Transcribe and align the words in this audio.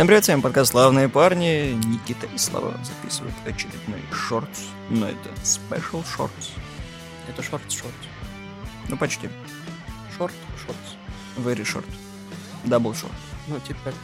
Всем 0.00 0.06
привет, 0.06 0.24
с 0.24 0.28
вами 0.28 0.40
подкаст 0.40 0.70
«Славные 0.70 1.10
парни». 1.10 1.74
Никита 1.74 2.26
и 2.34 2.38
Слава 2.38 2.74
записывают 2.82 3.34
очередной 3.44 4.00
шортс, 4.10 4.62
но 4.88 5.06
это 5.06 5.28
special 5.42 6.02
shorts. 6.02 6.52
Это 7.28 7.42
шорт-шорт. 7.42 7.92
Ну, 8.88 8.96
почти. 8.96 9.28
Шорт, 10.16 10.32
шорт. 10.64 10.78
Very 11.36 11.66
short. 11.66 11.84
Double 12.64 12.94
short. 12.94 13.12
Ну, 13.46 13.60
типа 13.60 13.78
как 13.84 13.94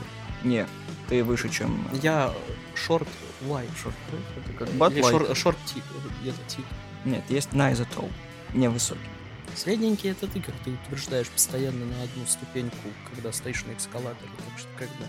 Не, 0.45 0.67
ты 1.09 1.25
выше, 1.25 1.49
чем... 1.49 1.89
Я 2.03 2.31
шорт 2.75 3.09
wide 3.41 3.75
шорт. 3.83 3.97
Это 4.37 4.53
как 4.59 4.69
butt 4.75 4.93
Или 4.93 5.01
шор- 5.01 5.35
шорт 5.35 5.57
тип. 5.65 5.83
Это 6.27 6.37
тип. 6.47 6.67
Нет, 7.07 7.25
есть 7.31 7.49
neither 7.53 7.89
tall. 7.97 8.13
Невысокий. 8.53 9.01
Средненький 9.55 10.11
это 10.11 10.27
ты, 10.27 10.43
как 10.43 10.55
ты 10.63 10.73
утверждаешь 10.73 11.29
постоянно 11.31 11.87
на 11.87 12.03
одну 12.03 12.27
ступеньку, 12.27 12.77
когда 13.11 13.33
стоишь 13.33 13.65
на 13.65 13.73
эскалаторе. 13.73 14.31
Так 14.51 14.59
что 14.59 14.69
когда. 14.77 15.07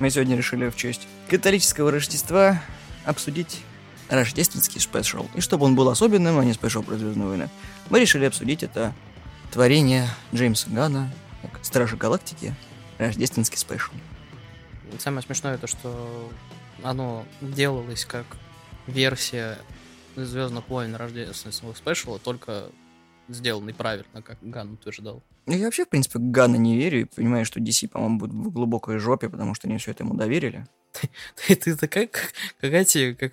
Мы 0.00 0.10
сегодня 0.10 0.36
решили 0.36 0.68
в 0.68 0.76
честь 0.76 1.08
католического 1.28 1.90
Рождества 1.90 2.62
обсудить 3.04 3.62
рождественский 4.08 4.80
special. 4.80 5.26
И 5.34 5.40
чтобы 5.40 5.66
он 5.66 5.74
был 5.74 5.88
особенным, 5.88 6.38
а 6.38 6.44
не 6.44 6.52
special 6.52 6.82
про 6.84 6.96
Звездные 6.96 7.26
войны, 7.26 7.48
мы 7.90 7.98
решили 7.98 8.24
обсудить 8.24 8.62
это 8.62 8.94
творение 9.50 10.06
Джеймса 10.32 10.70
Ганна, 10.70 11.12
Стражи 11.62 11.96
Галактики, 11.96 12.54
рождественский 12.98 13.58
special. 13.58 13.92
Самое 14.98 15.22
смешное 15.22 15.58
то, 15.58 15.66
что 15.66 16.30
оно 16.84 17.24
делалось 17.40 18.04
как 18.04 18.26
версия 18.86 19.58
Звездных 20.14 20.68
войн 20.68 20.94
рождественского 20.94 21.74
special 21.74 22.08
а, 22.08 22.18
только 22.18 22.70
сделанный 23.28 23.74
правильно, 23.74 24.22
как 24.22 24.38
Ган 24.42 24.72
утверждал. 24.72 25.22
Ну, 25.46 25.54
Я 25.54 25.64
вообще, 25.66 25.84
в 25.84 25.88
принципе, 25.88 26.18
Гана 26.18 26.56
не 26.56 26.76
верю 26.76 27.00
и 27.02 27.04
понимаю, 27.04 27.44
что 27.44 27.60
DC, 27.60 27.88
по-моему, 27.88 28.18
будет 28.18 28.32
в 28.32 28.50
глубокой 28.50 28.98
жопе, 28.98 29.28
потому 29.28 29.54
что 29.54 29.68
они 29.68 29.78
все 29.78 29.90
это 29.92 30.04
ему 30.04 30.14
доверили. 30.14 30.66
Ты, 31.46 31.54
ты 31.56 31.76
такая, 31.76 32.06
как, 32.06 32.32
как 32.60 32.72
эти, 32.72 33.12
как 33.14 33.32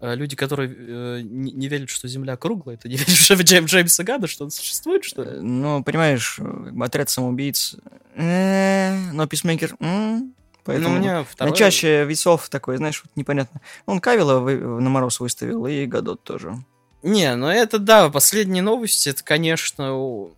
э, 0.00 0.14
люди, 0.14 0.36
которые 0.36 0.74
э, 0.76 1.20
не, 1.22 1.50
не 1.52 1.68
верят, 1.68 1.88
что 1.90 2.06
Земля 2.08 2.36
круглая, 2.36 2.76
ты 2.76 2.88
не 2.88 2.96
веришь 2.96 3.30
в 3.30 3.42
Джейм, 3.42 3.64
Джеймса 3.64 4.04
Гана, 4.04 4.26
что 4.26 4.44
он 4.44 4.50
существует, 4.50 5.04
что 5.04 5.22
ли? 5.22 5.30
Э, 5.30 5.40
Ну, 5.40 5.82
понимаешь, 5.82 6.38
отряд 6.80 7.08
самоубийц, 7.10 7.76
но 8.16 9.26
Писмейкер, 9.26 9.76
м, 9.80 10.34
поэтому 10.64 10.90
ну, 10.90 10.96
у 10.96 10.98
меня 11.00 11.18
на 11.18 11.24
второй... 11.24 11.56
чаще 11.56 12.04
весов 12.04 12.48
такой, 12.48 12.76
знаешь, 12.76 13.02
вот 13.04 13.10
непонятно. 13.16 13.60
Он 13.86 14.00
Кавила 14.00 14.38
вы- 14.40 14.58
на 14.80 14.88
мороз 14.90 15.20
выставил, 15.20 15.66
и 15.66 15.86
Гадот 15.86 16.22
тоже. 16.22 16.56
Не, 17.04 17.36
ну 17.36 17.48
это 17.48 17.78
да, 17.78 18.08
последние 18.08 18.62
новости, 18.62 19.10
это, 19.10 19.22
конечно... 19.22 20.30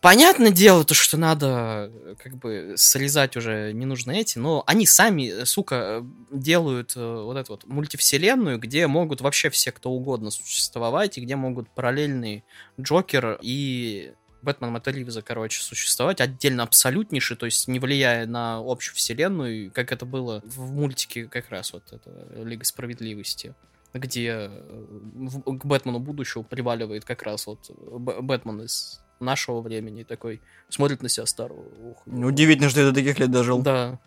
Понятное 0.00 0.52
дело, 0.52 0.84
то, 0.84 0.94
что 0.94 1.16
надо 1.16 1.90
как 2.22 2.36
бы 2.36 2.74
срезать 2.76 3.36
уже 3.36 3.72
ненужные 3.72 4.20
эти, 4.20 4.38
но 4.38 4.62
они 4.66 4.86
сами, 4.86 5.44
сука, 5.44 6.04
делают 6.30 6.92
э, 6.94 7.00
вот 7.00 7.36
эту 7.36 7.54
вот 7.54 7.66
мультивселенную, 7.66 8.58
где 8.58 8.86
могут 8.86 9.20
вообще 9.20 9.50
все 9.50 9.72
кто 9.72 9.90
угодно 9.90 10.30
существовать, 10.30 11.18
и 11.18 11.22
где 11.22 11.34
могут 11.34 11.68
параллельный 11.70 12.44
Джокер 12.78 13.38
и 13.42 14.12
Бэтмен 14.42 14.70
Мэтта 14.70 14.92
Ривза, 14.92 15.22
короче, 15.22 15.60
существовать 15.60 16.20
отдельно 16.20 16.62
абсолютнейший, 16.62 17.36
то 17.36 17.46
есть 17.46 17.66
не 17.66 17.80
влияя 17.80 18.26
на 18.26 18.58
общую 18.58 18.94
вселенную, 18.94 19.72
как 19.72 19.90
это 19.90 20.04
было 20.04 20.40
в 20.44 20.70
мультике 20.72 21.24
как 21.24 21.50
раз 21.50 21.72
вот 21.72 21.82
это 21.90 22.44
Лига 22.44 22.64
Справедливости 22.64 23.54
где 23.94 24.28
э, 24.50 24.84
в- 25.14 25.58
к 25.58 25.64
Бэтмену 25.64 25.98
будущего 26.00 26.42
приваливает 26.42 27.04
как 27.04 27.22
раз 27.22 27.46
вот 27.46 27.70
Б- 27.70 28.20
Бэтмен 28.20 28.62
из 28.62 29.00
нашего 29.20 29.60
времени 29.60 30.02
такой 30.02 30.40
смотрит 30.68 31.02
на 31.02 31.08
себя 31.08 31.26
старого. 31.26 31.60
Ух, 31.90 32.02
Ну, 32.06 32.26
Удивительно, 32.28 32.68
что 32.68 32.80
я 32.80 32.86
до 32.90 32.94
таких 32.94 33.18
лет 33.18 33.30
дожил. 33.30 33.60
Да. 33.62 33.98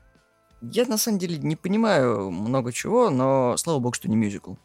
Я, 0.61 0.85
на 0.85 0.97
самом 0.97 1.19
деле, 1.19 1.38
не 1.38 1.55
понимаю 1.55 2.30
много 2.31 2.72
чего, 2.73 3.09
но 3.09 3.55
слава 3.57 3.80
богу, 3.80 3.94
что 3.94 4.09
не 4.09 4.16
мюзикл. 4.17 4.55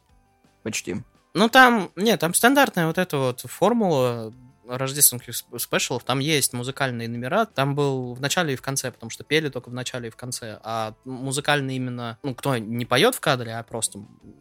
Почти. 0.63 0.97
Ну 1.35 1.49
там, 1.49 1.91
нет, 1.97 2.21
там 2.21 2.35
стандартная 2.35 2.87
вот 2.87 2.99
эта 2.99 3.17
вот 3.19 3.41
формула 3.41 4.33
рождественских 4.67 5.35
сп- 5.35 5.59
спешалов, 5.59 6.05
там 6.05 6.19
есть 6.19 6.53
музыкальные 6.53 7.09
номера, 7.09 7.47
там 7.47 7.75
был 7.75 8.15
в 8.15 8.21
начале 8.21 8.55
и 8.55 8.57
в 8.57 8.63
конце, 8.63 8.91
потому 8.91 9.11
что 9.11 9.25
пели 9.25 9.49
только 9.49 9.69
в 9.69 9.75
начале 9.75 10.09
и 10.09 10.11
в 10.11 10.17
конце, 10.17 10.59
а 10.63 10.95
музыкальный 11.05 11.77
именно, 11.77 12.19
ну, 12.23 12.35
кто 12.35 12.57
не 12.57 12.85
поет 12.85 13.15
в 13.15 13.21
кадре, 13.21 13.55
а 13.57 13.63
просто 13.63 13.99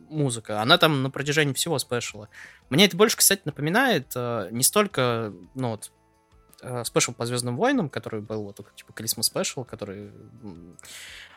музыка, 0.10 0.62
она 0.62 0.78
там 0.78 1.04
на 1.04 1.10
протяжении 1.10 1.54
всего 1.54 1.80
special 1.80 2.19
а. 2.19 2.30
Мне 2.70 2.86
это 2.86 2.98
больше, 2.98 3.18
кстати, 3.18 3.42
напоминает 3.46 4.12
э, 4.16 4.50
не 4.52 4.64
столько, 4.64 5.34
ну, 5.56 5.72
вот, 5.72 5.92
э, 6.62 6.84
special 6.86 7.14
по 7.14 7.26
Звездным 7.26 7.58
войнам, 7.58 7.90
который 7.90 8.22
был 8.22 8.44
вот 8.44 8.58
типа 8.76 8.92
Christmas 8.92 9.24
special, 9.24 9.64
который 9.64 10.12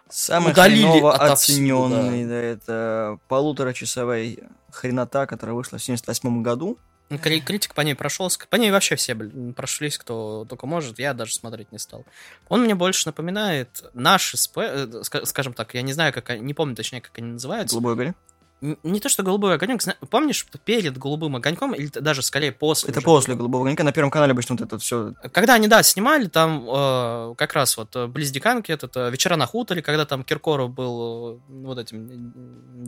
Самый 0.09 0.53
Удалили 0.53 1.01
оцененный, 1.05 2.27
да. 2.27 2.35
это 2.35 3.19
полуторачасовая 3.27 4.37
хренота, 4.71 5.27
которая 5.27 5.57
вышла 5.57 5.79
в 5.79 5.83
78 5.83 6.43
году. 6.43 6.79
Ну, 7.09 7.19
кри- 7.19 7.41
Критик 7.41 7.75
по 7.75 7.83
ней 7.83 7.95
прошелся. 7.95 8.39
По 8.49 8.57
ней 8.57 8.71
вообще 8.73 8.97
все 8.97 9.15
прошлись, 9.15 9.97
кто 9.97 10.45
только 10.49 10.67
может. 10.67 10.99
Я 10.99 11.15
даже 11.15 11.35
смотреть 11.35 11.71
не 11.71 11.79
стал. 11.79 12.05
Он 12.49 12.63
мне 12.63 12.75
больше 12.75 13.07
напоминает 13.07 13.85
наши 13.95 14.37
э, 14.37 14.87
ска- 15.03 15.25
скажем 15.25 15.53
так, 15.53 15.75
я 15.75 15.83
не 15.83 15.93
знаю, 15.93 16.13
как 16.13 16.31
они, 16.31 16.41
не 16.43 16.55
помню 16.55 16.75
точнее, 16.75 17.01
как 17.01 17.17
они 17.19 17.33
называются. 17.33 17.75
Голубой 17.77 17.93
огонек. 17.93 18.17
Не 18.63 19.01
то, 19.01 19.11
что 19.11 19.23
голубой 19.23 19.55
огонек. 19.55 19.83
Помнишь, 20.09 20.47
перед 20.65 20.97
голубым 20.97 21.37
огоньком, 21.37 21.75
или 21.75 21.89
даже 21.89 22.23
скорее 22.23 22.53
после. 22.53 22.89
Это 22.89 23.01
уже 23.01 23.05
после 23.05 23.35
голубого 23.35 23.65
огонька. 23.65 23.85
На 23.85 23.93
первом 23.93 24.11
канале 24.11 24.33
обычно 24.33 24.55
вот 24.55 24.65
это 24.65 24.79
все. 24.79 25.13
Когда 25.33 25.55
они, 25.55 25.69
да, 25.69 25.83
снимали, 25.83 26.27
там 26.29 26.67
э, 26.67 27.35
как 27.37 27.53
раз 27.53 27.77
вот 27.77 27.95
э, 27.95 28.07
близ 28.07 28.31
Диканки, 28.31 28.73
этот 28.73 28.97
э, 28.97 29.11
«Вечера 29.11 29.37
на 29.37 29.45
хуторе», 29.45 29.83
когда 29.83 30.07
там 30.07 30.25
Киркоров 30.25 30.71
был 30.71 31.35
э, 31.35 31.39
вот 31.49 31.79
этим 31.79 32.33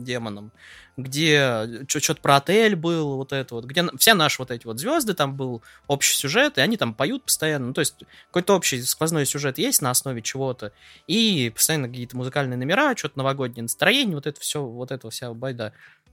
демоном, 0.03 0.51
где 0.97 1.85
что-то 1.87 2.19
про 2.19 2.37
отель 2.37 2.75
был, 2.75 3.17
вот 3.17 3.31
это 3.31 3.53
вот, 3.53 3.65
где 3.65 3.85
все 3.99 4.15
наши 4.15 4.41
вот 4.41 4.49
эти 4.49 4.65
вот 4.65 4.79
звезды, 4.79 5.13
там 5.13 5.35
был 5.35 5.61
общий 5.87 6.15
сюжет, 6.15 6.57
и 6.57 6.61
они 6.61 6.77
там 6.77 6.95
поют 6.95 7.25
постоянно, 7.25 7.67
ну, 7.67 7.73
то 7.73 7.81
есть 7.81 7.95
какой-то 8.27 8.55
общий 8.55 8.81
сквозной 8.81 9.27
сюжет 9.27 9.59
есть 9.59 9.83
на 9.83 9.91
основе 9.91 10.23
чего-то, 10.23 10.71
и 11.05 11.51
постоянно 11.53 11.87
какие-то 11.87 12.17
музыкальные 12.17 12.57
номера, 12.57 12.95
что-то 12.97 13.19
новогоднее 13.19 13.63
настроение, 13.63 14.15
вот 14.15 14.25
это 14.25 14.39
все, 14.41 14.63
вот 14.63 14.91
это 14.91 15.09
вся 15.11 15.31
байда. 15.33 15.58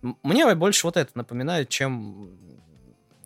М- 0.03 0.19
Мне 0.23 0.55
больше 0.55 0.87
вот 0.87 0.97
это 0.97 1.11
напоминает, 1.15 1.69
чем 1.69 2.31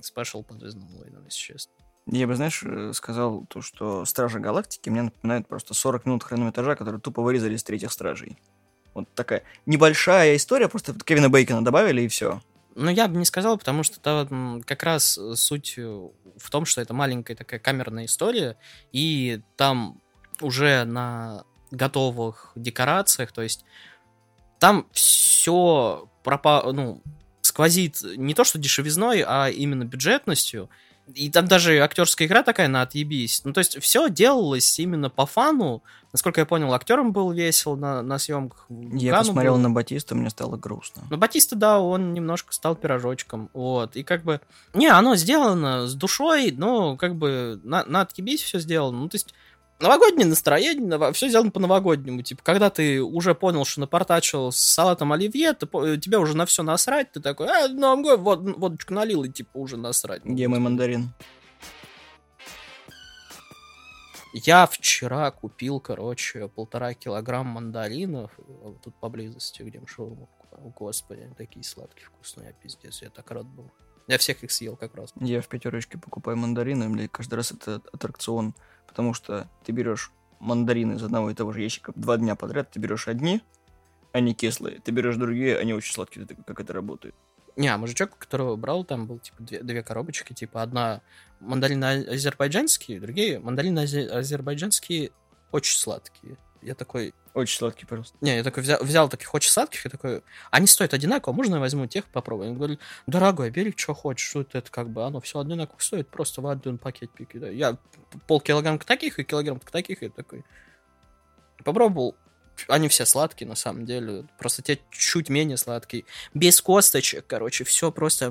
спешл 0.01 0.43
по 0.43 0.55
Звездным 0.55 0.89
войнам, 0.97 1.25
если 1.25 1.39
честно. 1.39 1.73
Я 2.07 2.27
бы, 2.27 2.35
знаешь, 2.35 2.63
э, 2.65 2.93
сказал 2.95 3.45
то, 3.49 3.61
что 3.63 4.05
Стражи 4.05 4.41
Галактики 4.41 4.89
мне 4.89 5.03
напоминают 5.03 5.47
просто 5.47 5.75
40 5.75 6.07
минут 6.07 6.25
хронометража, 6.25 6.75
которые 6.75 7.01
тупо 7.01 7.23
вырезали 7.23 7.55
из 7.55 7.63
третьих 7.63 7.93
Стражей. 7.93 8.39
Вот 8.95 9.09
такая 9.15 9.45
небольшая 9.67 10.37
история, 10.37 10.69
просто 10.69 10.95
Кевина 10.95 11.29
Бейкона 11.29 11.65
добавили 11.65 12.03
и 12.03 12.09
все. 12.09 12.41
Ну, 12.75 12.91
я 12.91 13.09
бы 13.09 13.17
не 13.19 13.25
сказал, 13.25 13.59
потому 13.59 13.83
что 13.83 14.01
там 14.01 14.63
как 14.65 14.83
раз 14.83 15.19
э, 15.19 15.35
суть 15.37 15.75
э, 15.77 15.83
в 15.85 16.51
том, 16.51 16.65
что 16.65 16.81
это 16.81 16.95
маленькая 16.95 17.35
такая 17.37 17.61
камерная 17.61 18.07
история, 18.07 18.57
и 18.93 19.43
там 19.57 20.01
уже 20.41 20.85
на 20.85 21.45
готовых 21.71 22.53
декорациях, 22.57 23.33
то 23.33 23.43
есть 23.43 23.65
там 24.61 24.87
все 24.93 26.09
пропа... 26.23 26.63
ну, 26.73 27.03
сквозит 27.41 28.01
не 28.17 28.35
то 28.35 28.45
что 28.45 28.59
дешевизной, 28.59 29.25
а 29.27 29.49
именно 29.49 29.85
бюджетностью. 29.85 30.71
И 31.13 31.29
там 31.29 31.49
даже 31.49 31.79
актерская 31.81 32.29
игра 32.29 32.45
такая 32.45 32.69
на 32.69 32.83
отъебись. 32.83 33.43
Ну, 33.45 33.53
то 33.53 33.59
есть 33.59 33.83
все 33.83 34.09
делалось 34.09 34.79
именно 34.79 35.11
по 35.11 35.27
фану. 35.27 35.83
Насколько 36.13 36.43
я 36.43 36.47
понял, 36.47 36.73
актерам 36.73 37.13
был 37.13 37.33
весело 37.33 37.75
на, 37.75 38.03
на 38.03 38.19
съемках. 38.19 38.67
Я 38.69 39.13
Гану 39.13 39.25
посмотрел 39.25 39.55
было. 39.55 39.63
на 39.63 39.71
Батиста, 39.71 40.15
мне 40.15 40.31
стало 40.31 40.57
грустно. 40.57 41.03
Ну, 41.11 41.17
Батиста, 41.17 41.57
да, 41.57 41.81
он 41.81 42.13
немножко 42.13 42.53
стал 42.53 42.77
пирожочком, 42.77 43.51
вот, 43.53 43.97
и 43.97 44.05
как 44.05 44.23
бы... 44.23 44.41
Не, 44.75 44.89
оно 44.89 45.17
сделано 45.17 45.87
с 45.87 45.95
душой, 45.95 46.53
но 46.53 46.97
как 46.97 47.17
бы 47.17 47.61
на, 47.65 47.85
на 47.85 48.03
отъебись 48.03 48.43
все 48.43 48.61
сделано, 48.61 48.99
ну, 48.99 49.09
то 49.09 49.17
есть 49.17 49.35
новогоднее 49.81 50.27
настроение, 50.27 51.13
все 51.13 51.29
сделано 51.29 51.51
по-новогоднему, 51.51 52.23
типа, 52.23 52.43
когда 52.43 52.71
ты 52.71 53.03
уже 53.03 53.35
понял, 53.35 53.65
что 53.65 53.81
напортачил 53.81 54.53
с 54.53 54.57
салатом 54.57 55.13
оливье, 55.13 55.53
ты, 55.53 55.67
по- 55.67 55.97
тебе 55.97 56.19
уже 56.19 56.37
на 56.37 56.47
все 56.47 56.63
насрать, 56.63 57.13
ты 57.13 57.21
такой, 57.21 57.49
а, 57.49 57.69
Новый 57.69 58.17
год, 58.17 58.21
вот, 58.21 58.57
водочку 58.57 58.95
налил, 58.95 59.25
и 59.25 59.29
типа 59.31 59.59
уже 59.59 59.77
насрать. 59.77 60.25
Где 60.25 60.49
мой 60.49 60.59
мандарин? 60.59 61.13
Я 64.33 64.67
вчера 64.67 65.31
купил, 65.33 65.81
короче, 65.81 66.47
полтора 66.49 66.95
килограмма 66.95 67.55
мандаринов 67.55 68.31
э, 68.39 68.75
тут 68.85 68.95
поблизости, 69.01 69.63
где 69.63 69.81
мы 69.81 69.89
шаурму. 69.89 70.29
Господи, 70.79 71.23
они 71.23 71.35
такие 71.35 71.65
сладкие, 71.65 72.07
вкусные, 72.07 72.49
я 72.49 72.53
пиздец, 72.53 73.03
я 73.03 73.11
так 73.11 73.29
рад 73.33 73.47
был. 73.47 73.73
Я 74.11 74.19
всех 74.19 74.43
их 74.43 74.51
съел 74.51 74.75
как 74.75 74.97
раз. 74.97 75.13
Я 75.21 75.41
в 75.41 75.47
пятерочке 75.47 75.97
покупаю 75.97 76.37
мандарины, 76.37 76.89
блядь, 76.89 77.13
каждый 77.13 77.35
раз 77.37 77.53
это 77.53 77.81
аттракцион, 77.93 78.57
потому 78.89 79.15
что 79.15 79.49
ты 79.65 79.71
берешь 79.71 80.11
мандарины 80.41 80.95
из 80.95 81.03
одного 81.05 81.31
и 81.31 81.35
того 81.35 81.53
же 81.53 81.63
ящика 81.63 81.93
два 81.95 82.17
дня 82.17 82.35
подряд, 82.35 82.73
ты 82.73 82.81
берешь 82.81 83.07
одни, 83.07 83.41
они 84.11 84.35
кислые, 84.35 84.81
ты 84.81 84.91
берешь 84.91 85.15
другие, 85.15 85.57
они 85.57 85.75
очень 85.75 85.95
сладкие, 85.95 86.27
Ты 86.27 86.35
как 86.35 86.59
это 86.59 86.73
работает. 86.73 87.15
Не, 87.55 87.69
а 87.69 87.79
мужичок, 87.79 88.19
которого 88.19 88.57
брал, 88.57 88.85
там 88.85 89.07
был 89.07 89.21
типа 89.21 89.45
две, 89.45 89.63
две 89.63 89.83
коробочки, 89.85 90.33
типа 90.33 90.61
одна 90.63 91.03
мандарины 91.39 91.85
а- 91.85 92.15
азербайджанские, 92.15 93.01
другие 93.01 93.39
мандарины 93.39 93.79
азе- 93.79 94.09
азербайджанские 94.09 95.13
очень 95.53 95.79
сладкие. 95.79 96.37
Я 96.63 96.75
такой, 96.75 97.15
Очень 97.33 97.59
сладкий 97.59 97.87
просто. 97.87 98.17
не, 98.21 98.37
я 98.37 98.45
такой 98.45 98.63
взял, 98.63 98.83
взял 98.83 99.09
таких 99.09 99.33
очень 99.33 99.51
сладких, 99.51 99.87
и 99.87 99.89
такой, 99.89 100.23
они 100.51 100.67
стоят 100.67 100.93
одинаково, 100.93 101.33
можно 101.33 101.55
я 101.55 101.61
возьму 101.61 101.87
тех, 101.87 102.05
попробую? 102.07 102.51
Он 102.51 102.57
говорит, 102.57 102.81
дорогой, 103.07 103.51
бери, 103.51 103.73
что 103.77 103.95
хочешь, 103.95 104.29
что 104.29 104.43
это, 104.43 104.71
как 104.71 104.91
бы, 104.91 105.05
оно 105.05 105.21
все 105.21 105.41
одинаково 105.41 105.79
стоит, 105.79 106.09
просто 106.09 106.43
в 106.43 106.47
один 106.47 106.77
пакет 106.77 107.11
кидай. 107.17 107.55
Я 107.55 107.79
полкилограмма 108.27 108.79
таких 108.79 109.19
и 109.19 109.25
килограмм 109.25 109.59
таких, 109.61 110.03
и 110.03 110.09
такой, 110.11 110.45
попробовал, 111.65 112.17
они 112.69 112.89
все 112.89 113.07
сладкие, 113.07 113.49
на 113.49 113.55
самом 113.57 113.87
деле, 113.87 114.25
просто 114.39 114.63
те 114.63 114.79
чуть 114.91 115.29
менее 115.29 115.57
сладкие, 115.57 116.05
без 116.35 116.61
косточек, 116.61 117.25
короче, 117.27 117.65
все 117.65 117.91
просто 117.91 118.31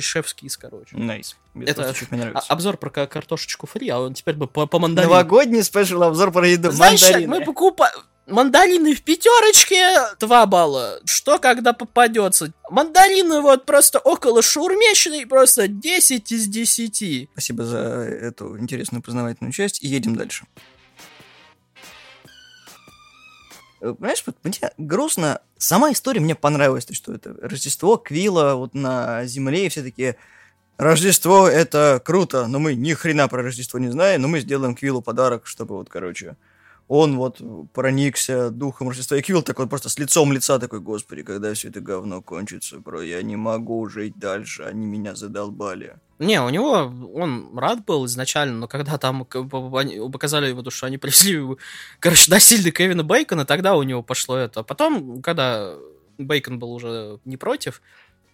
шефский, 0.00 0.48
короче. 0.58 0.96
Nice. 0.96 1.36
Без 1.54 1.68
Это 1.68 1.82
косточек 1.82 2.10
мне 2.10 2.20
нравится. 2.22 2.46
обзор 2.52 2.76
про 2.76 2.90
ка- 2.90 3.06
картошечку 3.06 3.66
фри, 3.66 3.88
а 3.88 3.98
он 4.00 4.14
теперь 4.14 4.34
бы 4.36 4.46
по, 4.46 4.66
по 4.66 4.78
мандарину. 4.78 5.12
Новогодний 5.12 5.62
special 5.62 6.02
обзор 6.02 6.30
про 6.32 6.48
еду. 6.48 6.70
Знаешь, 6.70 7.02
Мандарины. 7.02 7.38
мы 7.38 7.44
покупаем 7.44 7.94
мандарины 8.26 8.94
в 8.94 9.02
пятерочке 9.02 9.94
2 10.20 10.46
балла. 10.46 11.00
Что 11.06 11.38
когда 11.38 11.72
попадется? 11.72 12.52
Мандарины 12.70 13.40
вот 13.40 13.64
просто 13.66 13.98
около 13.98 14.42
шаурмечной, 14.42 15.26
просто 15.26 15.66
10 15.68 16.30
из 16.32 16.46
10. 16.46 17.30
Спасибо 17.32 17.64
за 17.64 17.78
эту 17.78 18.58
интересную 18.58 19.02
познавательную 19.02 19.52
часть. 19.52 19.82
И 19.82 19.88
едем 19.88 20.14
дальше. 20.14 20.44
Понимаешь, 23.80 24.22
вот 24.26 24.36
мне 24.42 24.58
грустно. 24.76 25.40
Сама 25.56 25.92
история 25.92 26.20
мне 26.20 26.34
понравилась, 26.34 26.84
то, 26.86 26.94
что 26.94 27.14
это 27.14 27.34
Рождество, 27.40 27.96
Квилла 27.96 28.54
вот 28.54 28.74
на 28.74 29.24
земле, 29.24 29.66
и 29.66 29.68
все 29.68 29.82
такие 29.82 30.16
Рождество 30.78 31.48
это 31.48 32.00
круто, 32.04 32.46
но 32.46 32.58
мы 32.58 32.74
ни 32.74 32.92
хрена 32.92 33.28
про 33.28 33.42
Рождество 33.42 33.78
не 33.78 33.88
знаем, 33.88 34.22
но 34.22 34.28
мы 34.28 34.40
сделаем 34.40 34.74
Квиллу 34.74 35.02
подарок, 35.02 35.46
чтобы 35.46 35.76
вот, 35.76 35.88
короче, 35.88 36.36
он 36.88 37.18
вот 37.18 37.40
проникся 37.74 38.50
духом 38.50 38.88
Рождества. 38.88 39.16
И 39.16 39.22
Квилл 39.22 39.42
такой 39.42 39.68
просто 39.68 39.90
с 39.90 39.98
лицом 39.98 40.32
лица 40.32 40.58
такой, 40.58 40.80
господи, 40.80 41.22
когда 41.22 41.52
все 41.52 41.68
это 41.68 41.80
говно 41.80 42.22
кончится, 42.22 42.78
бро, 42.78 43.02
я 43.02 43.22
не 43.22 43.36
могу 43.36 43.86
жить 43.88 44.18
дальше, 44.18 44.62
они 44.62 44.86
меня 44.86 45.14
задолбали. 45.14 45.96
Не, 46.18 46.42
у 46.42 46.48
него, 46.48 46.92
он 47.14 47.56
рад 47.56 47.84
был 47.84 48.06
изначально, 48.06 48.58
но 48.58 48.68
когда 48.68 48.98
там 48.98 49.26
они 49.74 50.10
показали 50.10 50.60
то, 50.60 50.70
что 50.70 50.86
они 50.86 50.98
привезли, 50.98 51.56
короче, 52.00 52.30
насильно 52.30 52.70
Кевина 52.70 53.04
Бейкона, 53.04 53.44
тогда 53.44 53.76
у 53.76 53.82
него 53.82 54.02
пошло 54.02 54.36
это. 54.36 54.62
Потом, 54.62 55.22
когда 55.22 55.74
Бейкон 56.16 56.58
был 56.58 56.72
уже 56.72 57.20
не 57.24 57.36
против, 57.36 57.82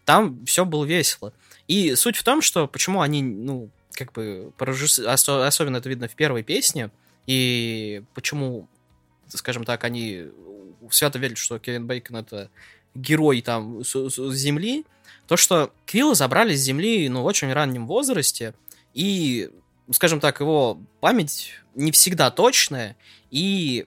там 0.05 0.45
все 0.47 0.65
было 0.65 0.85
весело. 0.85 1.33
И 1.67 1.95
суть 1.97 2.17
в 2.17 2.23
том, 2.23 2.41
что 2.41 2.69
почему 2.69 3.01
они, 3.01 3.23
ну, 3.23 3.69
как 3.93 4.13
бы, 4.13 4.53
особенно 4.59 5.77
это 5.79 5.89
видно 5.89 6.09
в 6.09 6.15
первой 6.15 6.43
песне, 6.43 6.91
и 7.27 8.03
почему, 8.15 8.69
скажем 9.29 9.65
так, 9.65 9.85
они 9.85 10.27
свято 10.91 11.19
верят, 11.19 11.39
что 11.39 11.59
Кевин 11.59 11.87
Бейкон 11.87 12.17
это 12.17 12.51
герой 12.95 13.41
там 13.43 13.83
с, 13.85 13.95
с- 13.95 14.17
с 14.33 14.35
Земли, 14.35 14.85
то, 15.27 15.37
что 15.37 15.73
Квилла 15.87 16.15
забрали 16.15 16.55
с 16.55 16.61
Земли, 16.61 17.09
ну, 17.09 17.23
в 17.23 17.25
очень 17.27 17.53
раннем 17.53 17.87
возрасте, 17.87 18.55
и, 18.93 19.51
скажем 19.91 20.21
так, 20.21 20.41
его 20.41 20.79
память 21.01 21.53
не 21.75 21.91
всегда 21.93 22.31
точная, 22.31 22.97
и 23.31 23.87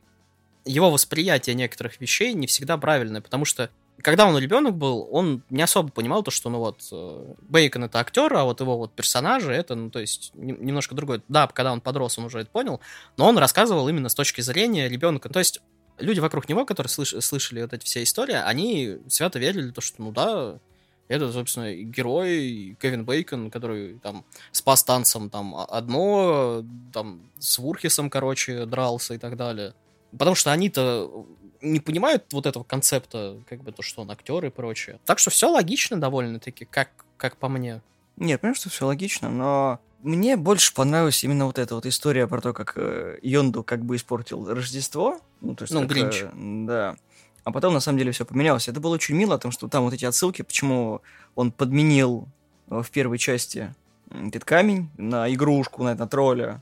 его 0.66 0.90
восприятие 0.92 1.56
некоторых 1.56 2.02
вещей 2.02 2.34
не 2.34 2.48
всегда 2.48 2.78
правильное, 2.78 3.22
потому 3.22 3.46
что 3.46 3.70
когда 4.02 4.28
он 4.28 4.38
ребенок 4.38 4.76
был, 4.76 5.08
он 5.12 5.44
не 5.50 5.62
особо 5.62 5.90
понимал 5.90 6.24
то, 6.24 6.32
что, 6.32 6.50
ну 6.50 6.60
вот, 6.60 6.88
э, 6.92 7.34
Бейкон 7.42 7.86
это 7.86 8.00
актер, 8.00 8.34
а 8.34 8.44
вот 8.44 8.62
его 8.62 8.78
вот 8.78 8.94
персонажи 8.94 9.52
это, 9.52 9.76
ну, 9.76 9.90
то 9.90 10.00
есть, 10.00 10.32
нем- 10.36 10.64
немножко 10.64 10.96
другое. 10.96 11.22
Да, 11.28 11.48
когда 11.48 11.74
он 11.74 11.82
подрос, 11.82 12.18
он 12.18 12.26
уже 12.26 12.40
это 12.40 12.50
понял, 12.50 12.80
но 13.18 13.28
он 13.28 13.38
рассказывал 13.38 13.88
именно 13.90 14.10
с 14.10 14.16
точки 14.16 14.42
зрения 14.42 14.88
ребенка. 14.88 15.30
То 15.30 15.40
есть, 15.40 15.62
люди 15.98 16.20
вокруг 16.20 16.48
него, 16.48 16.66
которые 16.66 16.90
слыш- 16.90 17.20
слышали 17.22 17.62
вот 17.62 17.74
эти 17.74 17.86
все 17.86 18.04
истории, 18.04 18.36
они 18.36 19.00
свято 19.08 19.40
верили, 19.40 19.72
то, 19.72 19.82
что, 19.82 20.02
ну 20.02 20.12
да, 20.12 20.60
это, 21.08 21.32
собственно, 21.32 21.74
герой 21.74 22.78
Кевин 22.82 23.06
Бейкон, 23.06 23.50
который 23.50 23.98
там 24.00 24.26
спас 24.52 24.84
танцем 24.84 25.30
там 25.30 25.56
одно, 25.56 26.64
там 26.94 27.22
с 27.40 27.58
Вурхисом, 27.60 28.10
короче, 28.10 28.66
дрался 28.66 29.14
и 29.14 29.18
так 29.18 29.38
далее. 29.38 29.74
Потому 30.12 30.36
что 30.36 30.52
они-то 30.52 31.26
не 31.62 31.80
понимают 31.80 32.26
вот 32.34 32.46
этого 32.46 32.64
концепта, 32.64 33.38
как 33.50 33.64
бы 33.64 33.72
то, 33.72 33.82
что 33.82 34.02
он 34.02 34.12
актер 34.12 34.44
и 34.46 34.50
прочее. 34.50 35.00
Так 35.06 35.20
что 35.20 35.30
все 35.30 35.50
логично 35.50 36.00
довольно-таки, 36.00 36.66
как, 36.66 36.90
как 37.18 37.38
по 37.38 37.50
мне. 37.50 37.82
Нет, 38.16 38.42
понимаю, 38.42 38.56
что 38.56 38.70
все 38.70 38.86
логично, 38.86 39.30
но 39.30 39.80
мне 40.02 40.38
больше 40.38 40.74
понравилась 40.74 41.24
именно 41.24 41.46
вот 41.46 41.60
эта 41.60 41.76
вот 41.76 41.86
история 41.86 42.28
про 42.28 42.42
то, 42.42 42.54
как 42.54 42.74
э, 42.76 43.20
Йонду 43.22 43.64
как 43.64 43.84
бы 43.84 43.96
испортил 43.96 44.48
Рождество. 44.54 45.20
Ну, 45.42 45.56
то 45.56 45.64
есть 45.64 45.74
Ну, 45.74 45.82
как, 45.82 45.90
Гринч. 45.90 46.24
э, 46.24 46.30
да. 46.34 46.96
А 47.44 47.52
потом, 47.52 47.74
на 47.74 47.80
самом 47.80 47.98
деле, 47.98 48.12
все 48.12 48.26
поменялось. 48.26 48.68
Это 48.68 48.80
было 48.80 48.94
очень 48.94 49.16
мило, 49.16 49.36
потому 49.36 49.52
что 49.52 49.68
там 49.68 49.84
вот 49.84 49.94
эти 49.94 50.06
отсылки, 50.06 50.42
почему 50.42 51.02
он 51.36 51.52
подменил 51.52 52.28
э, 52.70 52.82
в 52.82 52.92
первой 52.92 53.18
части 53.18 53.74
этот 54.10 54.46
камень 54.46 54.90
на 54.98 55.32
игрушку, 55.34 55.84
на, 55.84 55.96
на 55.96 56.08
тролля. 56.08 56.62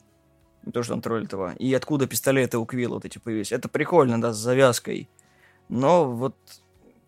То, 0.74 0.84
что 0.84 0.94
там 0.94 1.02
тролль 1.02 1.26
этого. 1.26 1.54
И 1.60 1.74
откуда 1.74 2.08
пистолеты 2.08 2.58
у 2.58 2.66
Квилла 2.66 2.96
вот 2.96 3.06
эти 3.06 3.18
появились. 3.20 3.52
Это 3.52 3.70
прикольно, 3.70 4.20
да, 4.20 4.34
с 4.34 4.38
завязкой. 4.38 5.10
Но 5.70 6.12
вот 6.12 6.36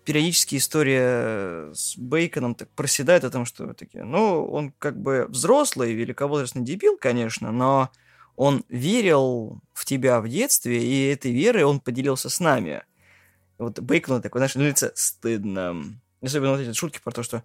периодически 0.03 0.55
история 0.55 1.73
с 1.73 1.97
Бейконом 1.97 2.55
так 2.55 2.69
проседает 2.69 3.23
о 3.23 3.29
том, 3.29 3.45
что 3.45 3.73
такие, 3.73 4.05
ну, 4.05 4.45
он 4.45 4.71
как 4.79 4.97
бы 4.99 5.25
взрослый, 5.27 5.93
великовозрастный 5.93 6.63
дебил, 6.63 6.97
конечно, 6.97 7.51
но 7.51 7.91
он 8.37 8.63
верил 8.69 9.59
в 9.73 9.83
тебя 9.83 10.21
в 10.21 10.29
детстве, 10.29 10.81
и 10.81 11.11
этой 11.11 11.33
верой 11.33 11.63
он 11.63 11.79
поделился 11.79 12.29
с 12.29 12.39
нами. 12.39 12.83
Вот 13.57 13.79
Бейкону 13.79 14.21
такой, 14.21 14.39
знаешь, 14.39 14.55
на 14.55 14.61
лице 14.61 14.91
стыдно. 14.95 15.83
Особенно 16.21 16.51
вот 16.51 16.61
эти 16.61 16.71
шутки 16.73 17.01
про 17.03 17.11
то, 17.11 17.23
что 17.23 17.43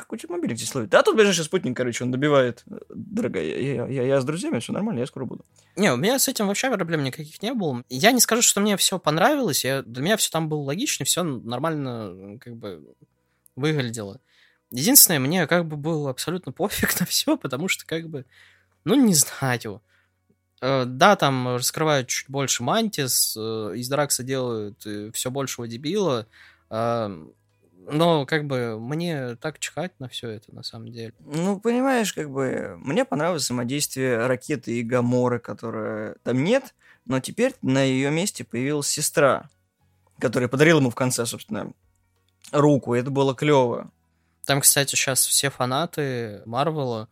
как 0.00 0.12
у 0.12 0.16
тебя 0.16 0.34
мобильник 0.34 0.56
здесь 0.58 0.74
ловит? 0.74 0.90
Да, 0.90 1.02
тут 1.02 1.14
ближайший 1.16 1.44
спутник, 1.44 1.76
короче, 1.76 2.04
он 2.04 2.10
добивает. 2.10 2.64
Дорогая, 2.88 3.44
я, 3.44 3.86
я, 3.86 4.02
я 4.02 4.20
с 4.20 4.24
друзьями, 4.24 4.58
все 4.58 4.72
нормально, 4.72 5.00
я 5.00 5.06
скоро 5.06 5.24
буду. 5.24 5.44
Не, 5.76 5.92
у 5.92 5.96
меня 5.96 6.18
с 6.18 6.28
этим 6.28 6.46
вообще 6.46 6.70
проблем 6.70 7.04
никаких 7.04 7.40
не 7.42 7.54
было. 7.54 7.84
Я 7.88 8.12
не 8.12 8.20
скажу, 8.20 8.42
что 8.42 8.60
мне 8.60 8.76
все 8.76 8.98
понравилось. 8.98 9.64
Я, 9.64 9.82
для 9.82 10.02
меня 10.02 10.16
все 10.16 10.30
там 10.30 10.48
было 10.48 10.62
логично, 10.62 11.04
все 11.04 11.22
нормально 11.22 12.38
как 12.40 12.56
бы 12.56 12.94
выглядело. 13.56 14.20
Единственное, 14.70 15.18
мне 15.18 15.46
как 15.46 15.66
бы 15.66 15.76
было 15.76 16.10
абсолютно 16.10 16.52
пофиг 16.52 16.98
на 17.00 17.06
все, 17.06 17.36
потому 17.36 17.68
что 17.68 17.86
как 17.86 18.08
бы, 18.08 18.24
ну, 18.84 18.94
не 18.94 19.14
знаю. 19.14 19.82
Э, 20.60 20.84
Да, 20.86 21.16
там 21.16 21.56
раскрывают 21.56 22.08
чуть 22.08 22.28
больше 22.28 22.62
Мантис, 22.62 23.36
э, 23.36 23.72
из 23.76 23.88
Дракса 23.88 24.22
делают 24.22 24.86
все 25.14 25.30
большего 25.30 25.66
дебила, 25.66 26.26
э, 26.70 27.26
но 27.86 28.26
как 28.26 28.46
бы 28.46 28.78
мне 28.78 29.36
так 29.36 29.58
чихать 29.58 29.98
на 29.98 30.08
все 30.08 30.28
это 30.30 30.54
на 30.54 30.62
самом 30.62 30.92
деле. 30.92 31.14
Ну, 31.20 31.58
понимаешь, 31.60 32.12
как 32.12 32.30
бы 32.30 32.76
мне 32.78 33.04
понравилось 33.04 33.44
взаимодействие 33.44 34.26
ракеты 34.26 34.72
и 34.78 34.82
Гаморы, 34.82 35.38
которая 35.38 36.16
там 36.22 36.42
нет, 36.44 36.74
но 37.06 37.20
теперь 37.20 37.54
на 37.62 37.82
ее 37.82 38.10
месте 38.10 38.44
появилась 38.44 38.88
сестра, 38.88 39.48
которая 40.18 40.48
подарила 40.48 40.80
ему 40.80 40.90
в 40.90 40.94
конце, 40.94 41.26
собственно, 41.26 41.72
руку. 42.52 42.94
Это 42.94 43.10
было 43.10 43.34
клево. 43.34 43.90
Там, 44.44 44.60
кстати, 44.60 44.94
сейчас 44.94 45.24
все 45.26 45.50
фанаты 45.50 46.42
Марвела 46.46 47.08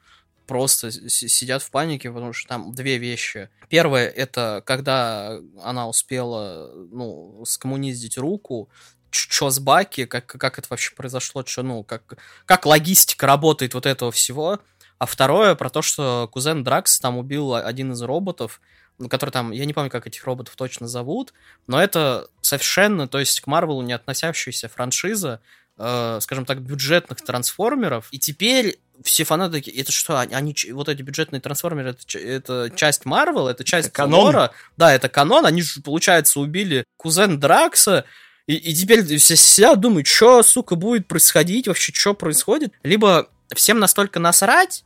просто 0.46 0.90
сидят 0.90 1.62
в 1.62 1.70
панике, 1.70 2.10
потому 2.10 2.32
что 2.32 2.48
там 2.48 2.72
две 2.72 2.96
вещи. 2.96 3.50
Первое, 3.68 4.08
это 4.08 4.62
когда 4.64 5.38
она 5.62 5.88
успела, 5.88 6.72
ну, 6.90 7.44
скоммуниздить 7.44 8.16
руку, 8.16 8.70
что 9.10 9.50
с 9.50 9.58
Баки, 9.58 10.04
как, 10.04 10.26
как 10.26 10.58
это 10.58 10.68
вообще 10.70 10.94
произошло, 10.94 11.44
что, 11.46 11.62
ну, 11.62 11.82
как, 11.82 12.02
как 12.44 12.66
логистика 12.66 13.26
работает 13.26 13.74
вот 13.74 13.86
этого 13.86 14.12
всего. 14.12 14.60
А 14.98 15.06
второе, 15.06 15.54
про 15.54 15.70
то, 15.70 15.82
что 15.82 16.28
кузен 16.32 16.64
Дракс 16.64 16.98
там 16.98 17.18
убил 17.18 17.54
один 17.54 17.92
из 17.92 18.02
роботов, 18.02 18.60
ну, 18.98 19.08
который 19.08 19.30
там, 19.30 19.52
я 19.52 19.64
не 19.64 19.72
помню, 19.72 19.90
как 19.90 20.06
этих 20.06 20.24
роботов 20.24 20.54
точно 20.56 20.88
зовут, 20.88 21.32
но 21.66 21.80
это 21.80 22.28
совершенно, 22.40 23.06
то 23.06 23.18
есть 23.18 23.40
к 23.40 23.46
Марвелу 23.46 23.82
не 23.82 23.92
относящаяся 23.92 24.68
франшиза, 24.68 25.40
э, 25.78 26.18
скажем 26.20 26.44
так, 26.44 26.60
бюджетных 26.60 27.22
трансформеров. 27.22 28.08
И 28.10 28.18
теперь 28.18 28.80
все 29.04 29.24
фанаты 29.24 29.58
такие, 29.58 29.80
это 29.80 29.92
что, 29.92 30.18
они, 30.18 30.34
они 30.34 30.54
вот 30.72 30.88
эти 30.88 31.02
бюджетные 31.02 31.40
трансформеры, 31.40 31.90
это, 31.90 32.18
это 32.18 32.70
часть 32.74 33.04
Марвел, 33.04 33.46
это 33.46 33.62
часть 33.62 33.92
канон. 33.92 34.20
лора. 34.20 34.50
Да, 34.76 34.92
это 34.92 35.08
канон, 35.08 35.46
они 35.46 35.62
же, 35.62 35.80
получается, 35.80 36.40
убили 36.40 36.84
кузен 36.96 37.38
Дракса, 37.38 38.04
и, 38.48 38.54
и 38.54 38.74
теперь 38.74 39.04
все 39.18 39.36
сидят, 39.36 39.78
думают, 39.78 40.06
что, 40.06 40.42
сука, 40.42 40.74
будет 40.74 41.06
происходить, 41.06 41.68
вообще, 41.68 41.92
что 41.92 42.14
происходит. 42.14 42.72
Либо 42.82 43.28
всем 43.54 43.78
настолько 43.78 44.20
насрать 44.20 44.84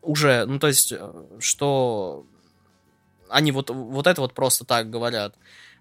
уже, 0.00 0.46
ну, 0.46 0.58
то 0.58 0.68
есть, 0.68 0.90
э, 0.90 1.12
что 1.38 2.24
они 3.28 3.52
вот, 3.52 3.68
вот 3.68 4.06
это 4.06 4.22
вот 4.22 4.32
просто 4.32 4.64
так 4.64 4.88
говорят. 4.88 5.34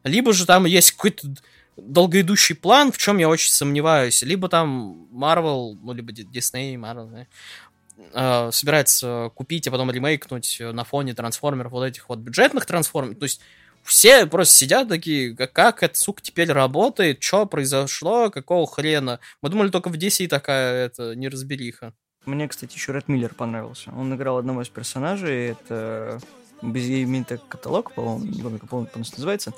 Либо 0.03 0.33
же 0.33 0.45
там 0.45 0.65
есть 0.65 0.91
какой-то 0.91 1.29
долгоидущий 1.77 2.55
план, 2.55 2.91
в 2.91 2.97
чем 2.97 3.19
я 3.19 3.29
очень 3.29 3.51
сомневаюсь. 3.51 4.21
Либо 4.21 4.49
там 4.49 5.07
Marvel, 5.13 5.77
ну, 5.81 5.93
либо 5.93 6.11
Disney, 6.11 6.75
Marvel, 6.75 7.09
да, 7.09 8.47
э, 8.47 8.51
собирается 8.51 9.31
купить, 9.33 9.65
а 9.69 9.71
потом 9.71 9.91
ремейкнуть 9.91 10.57
на 10.59 10.83
фоне 10.83 11.13
трансформеров 11.13 11.71
вот 11.71 11.85
этих 11.85 12.09
вот 12.09 12.19
бюджетных 12.19 12.65
трансформеров. 12.65 13.17
То 13.17 13.23
есть 13.23 13.39
все 13.83 14.25
просто 14.25 14.55
сидят 14.55 14.87
такие, 14.87 15.35
как, 15.35 15.83
это, 15.83 15.97
сука, 15.97 16.21
теперь 16.21 16.51
работает, 16.51 17.21
что 17.21 17.45
произошло, 17.45 18.29
какого 18.29 18.65
хрена. 18.65 19.19
Мы 19.41 19.49
думали, 19.49 19.69
только 19.69 19.89
в 19.89 19.95
DC 19.95 20.27
такая, 20.27 20.85
это, 20.85 21.15
неразбериха. 21.15 21.93
Мне, 22.25 22.47
кстати, 22.47 22.75
еще 22.75 22.93
Ред 22.93 23.09
Миллер 23.09 23.33
понравился. 23.33 23.91
Он 23.91 24.15
играл 24.15 24.37
одного 24.37 24.61
из 24.61 24.69
персонажей, 24.69 25.51
это 25.51 26.21
без 26.61 26.85
имени 26.85 27.25
каталог, 27.49 27.93
по-моему, 27.93 28.25
не 28.25 28.41
помню, 28.41 28.59
как 28.59 28.69
полностью 28.69 29.17
называется. 29.17 29.53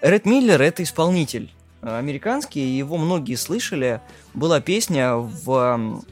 Ред 0.00 0.26
Миллер— 0.26 0.60
это 0.62 0.82
исполнитель 0.82 1.52
американский, 1.80 2.60
его 2.60 2.96
многие 2.96 3.36
слышали. 3.36 4.00
Была 4.34 4.60
песня 4.60 5.14
в 5.14 6.02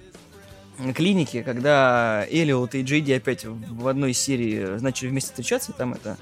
клинике, 0.95 1.43
когда 1.43 2.25
Элиот 2.31 2.77
и 2.77 2.83
Джейди 2.83 3.13
опять 3.13 3.45
в 3.45 3.89
одной 3.89 4.13
серии 4.13 4.81
начали 4.81 5.09
вместе 5.09 5.31
встречаться, 5.31 5.73
там 5.73 5.95
это 5.95 6.17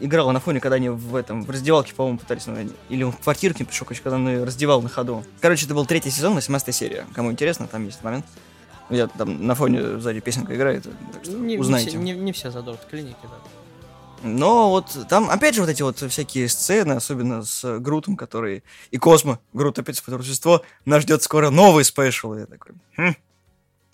играла 0.00 0.32
на 0.32 0.40
фоне, 0.40 0.60
когда 0.60 0.76
они 0.76 0.88
в 0.88 1.14
этом, 1.14 1.44
в 1.44 1.50
раздевалке, 1.50 1.94
по-моему, 1.94 2.18
пытались, 2.18 2.46
ну, 2.46 2.56
или 2.88 3.04
в 3.04 3.16
квартирке 3.16 3.64
пришел, 3.64 3.86
когда 3.86 4.16
он 4.16 4.42
раздевал 4.44 4.82
на 4.82 4.88
ходу. 4.88 5.24
Короче, 5.40 5.66
это 5.66 5.74
был 5.74 5.86
третий 5.86 6.10
сезон, 6.10 6.34
18 6.34 6.74
серия. 6.74 7.06
Кому 7.14 7.30
интересно, 7.30 7.66
там 7.66 7.84
есть 7.84 8.02
момент. 8.02 8.26
Я 8.90 9.06
там 9.06 9.46
на 9.46 9.54
фоне 9.54 9.98
сзади 9.98 10.20
песенка 10.20 10.54
играет, 10.54 10.84
так 11.12 11.24
что 11.24 11.32
не, 11.32 11.56
узнайте. 11.56 11.96
Не, 11.96 12.12
не, 12.12 12.20
не 12.20 12.32
все 12.32 12.50
задорт 12.50 12.84
клиники, 12.90 13.16
да. 13.22 13.38
Но 14.22 14.70
вот 14.70 14.96
там, 15.08 15.30
опять 15.30 15.54
же, 15.54 15.62
вот 15.62 15.70
эти 15.70 15.82
вот 15.82 15.98
всякие 15.98 16.48
сцены, 16.48 16.92
особенно 16.92 17.42
с 17.42 17.78
Грутом, 17.80 18.16
который... 18.16 18.62
И 18.90 18.98
Космо, 18.98 19.40
Грут 19.52 19.78
опять 19.78 19.98
существо, 19.98 20.62
нас 20.84 21.02
ждет 21.02 21.22
скоро 21.22 21.50
новый 21.50 21.84
special. 21.84 22.34
Я 22.34 22.46
такой, 22.46 22.72
хм, 22.96 23.16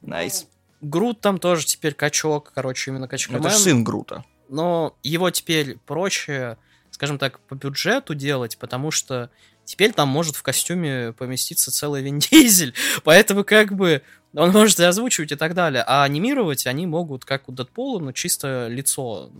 nice. 0.02 0.46
Грут 0.80 1.20
там 1.20 1.38
тоже 1.38 1.64
теперь 1.64 1.94
качок, 1.94 2.52
короче, 2.54 2.90
именно 2.90 3.08
качок. 3.08 3.34
Это 3.36 3.50
же 3.50 3.56
сын 3.56 3.82
Грута. 3.82 4.24
Но 4.48 4.96
его 5.02 5.30
теперь 5.30 5.78
проще, 5.86 6.56
скажем 6.90 7.18
так, 7.18 7.40
по 7.40 7.54
бюджету 7.54 8.14
делать, 8.14 8.56
потому 8.58 8.90
что 8.90 9.30
теперь 9.64 9.92
там 9.92 10.08
может 10.08 10.36
в 10.36 10.42
костюме 10.42 11.12
поместиться 11.12 11.70
целый 11.70 12.02
Вин 12.02 12.18
Дизель. 12.20 12.74
Поэтому 13.04 13.44
как 13.44 13.74
бы 13.74 14.02
он 14.34 14.50
может 14.50 14.80
и 14.80 14.84
озвучивать 14.84 15.32
и 15.32 15.36
так 15.36 15.54
далее. 15.54 15.82
А 15.86 16.04
анимировать 16.04 16.66
они 16.66 16.86
могут, 16.86 17.24
как 17.24 17.48
у 17.48 17.52
Дэдпула, 17.52 18.00
но 18.00 18.12
чисто 18.12 18.68
лицо. 18.68 19.30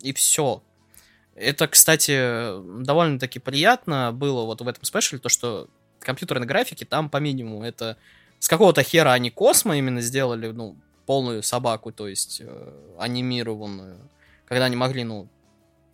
И 0.00 0.12
все. 0.12 0.62
Это, 1.34 1.68
кстати, 1.68 2.82
довольно-таки 2.82 3.38
приятно 3.38 4.10
было 4.12 4.44
вот 4.44 4.62
в 4.62 4.68
этом 4.68 4.84
спешле, 4.84 5.18
то, 5.18 5.28
что 5.28 5.68
компьютерные 6.00 6.46
графики 6.46 6.84
там 6.84 7.10
по 7.10 7.18
минимуму. 7.18 7.62
Это 7.62 7.98
с 8.38 8.48
какого-то 8.48 8.82
хера 8.82 9.12
они 9.12 9.30
Космо 9.30 9.76
именно 9.76 10.00
сделали, 10.00 10.48
ну, 10.48 10.76
полную 11.04 11.42
собаку, 11.42 11.92
то 11.92 12.08
есть 12.08 12.40
э, 12.42 12.72
анимированную. 12.98 13.98
Когда 14.46 14.66
они 14.66 14.76
могли, 14.76 15.04
ну, 15.04 15.28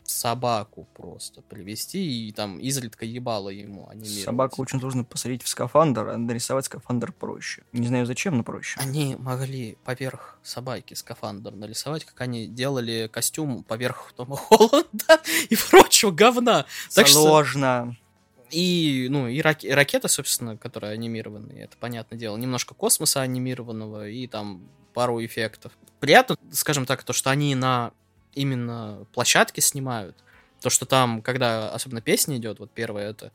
собаку 0.04 0.87
просто 0.94 1.42
привести 1.42 2.28
и 2.28 2.32
там 2.32 2.59
изредка 2.59 3.04
ебало 3.04 3.49
ему 3.49 3.88
анимировать. 3.88 4.25
Собаку 4.25 4.62
очень 4.62 4.80
трудно 4.80 5.04
посадить 5.04 5.42
в 5.42 5.49
скафандр, 5.49 6.09
а 6.09 6.18
нарисовать 6.18 6.66
скафандр 6.66 7.12
проще. 7.12 7.62
Не 7.73 7.87
знаю 7.87 8.06
зачем, 8.06 8.37
но 8.37 8.44
проще. 8.44 8.78
Они 8.80 9.16
могли 9.18 9.76
поверх 9.85 10.38
собаки 10.42 10.94
скафандр 10.94 11.52
нарисовать, 11.52 12.04
как 12.04 12.21
они 12.21 12.47
делали 12.47 13.09
костюм 13.12 13.64
поверх 13.64 14.12
Тома 14.16 14.37
Холланда 14.37 15.21
и 15.49 15.56
прочего 15.56 16.11
говна. 16.11 16.66
Так 16.94 17.09
Сложно. 17.09 17.97
Что... 17.97 18.02
И, 18.50 19.09
ну, 19.11 19.28
и, 19.28 19.40
рак... 19.40 19.64
и 19.64 19.71
ракета, 19.71 20.09
собственно, 20.09 20.59
которая 20.59 20.92
анимированная, 20.92 21.64
это 21.64 21.76
понятное 21.78 22.18
дело. 22.18 22.37
Немножко 22.37 22.75
космоса 22.75 23.23
анимированного 23.23 24.09
и 24.09 24.26
там 24.26 24.68
пару 24.92 25.25
эффектов. 25.25 25.73
Приятно, 26.00 26.37
скажем 26.50 26.85
так, 26.85 27.02
то, 27.02 27.14
что 27.14 27.30
они 27.30 27.54
на 27.54 27.92
именно 28.35 29.07
площадки 29.12 29.61
снимают. 29.61 30.17
То, 30.61 30.71
что 30.71 30.87
там, 30.87 31.23
когда 31.23 31.71
особенно 31.71 32.01
песня 32.01 32.37
идет, 32.37 32.59
вот 32.59 32.71
первая 32.71 33.11
это, 33.11 33.33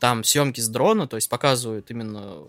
там 0.00 0.24
съемки 0.24 0.60
с 0.60 0.68
дрона, 0.68 1.06
то 1.06 1.16
есть 1.16 1.28
показывают 1.28 1.90
именно 1.90 2.44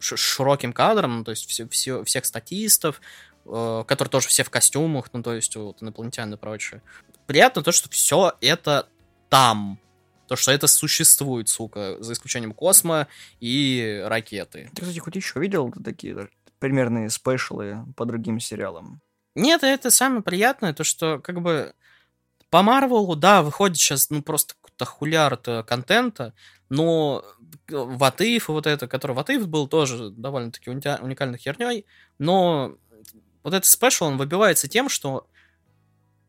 широким 0.00 0.72
кадром, 0.72 1.24
то 1.24 1.30
есть 1.30 1.48
все, 1.48 1.68
все, 1.68 2.04
всех 2.04 2.24
статистов, 2.24 3.00
э, 3.44 3.84
которые 3.86 4.10
тоже 4.10 4.28
все 4.28 4.44
в 4.44 4.50
костюмах, 4.50 5.10
ну, 5.12 5.22
то 5.22 5.34
есть 5.34 5.54
вот 5.56 5.82
инопланетяне 5.82 6.34
и 6.34 6.36
прочее. 6.36 6.82
Приятно 7.26 7.62
то, 7.62 7.72
что 7.72 7.88
все 7.90 8.32
это 8.40 8.88
там. 9.28 9.78
То, 10.28 10.36
что 10.36 10.52
это 10.52 10.66
существует, 10.66 11.48
сука, 11.48 11.96
за 12.00 12.12
исключением 12.12 12.52
космо 12.52 13.08
и 13.40 14.02
ракеты. 14.06 14.70
Ты, 14.74 14.82
кстати, 14.82 14.98
хоть 14.98 15.16
еще 15.16 15.40
видел 15.40 15.72
такие 15.84 16.28
примерные 16.58 17.08
спешлы 17.08 17.84
по 17.96 18.04
другим 18.04 18.38
сериалам? 18.38 19.00
Нет, 19.38 19.62
это 19.62 19.90
самое 19.90 20.22
приятное, 20.22 20.74
то 20.74 20.82
что 20.82 21.20
как 21.20 21.40
бы 21.40 21.72
по 22.50 22.62
Марвелу, 22.62 23.14
да, 23.14 23.42
выходит 23.42 23.76
сейчас 23.76 24.10
ну 24.10 24.20
просто 24.20 24.54
какой-то 24.54 24.84
хулярд 24.84 25.46
контента, 25.64 26.34
но 26.68 27.24
Ватыев 27.68 28.48
и 28.48 28.52
вот 28.52 28.66
это, 28.66 28.88
который 28.88 29.12
Ватыев 29.12 29.46
был 29.46 29.68
тоже 29.68 30.10
довольно-таки 30.10 30.70
уникальной 30.70 31.38
херней, 31.38 31.86
но 32.18 32.74
вот 33.44 33.54
этот 33.54 33.66
спешл, 33.66 34.06
он 34.06 34.16
выбивается 34.16 34.66
тем, 34.66 34.88
что 34.88 35.28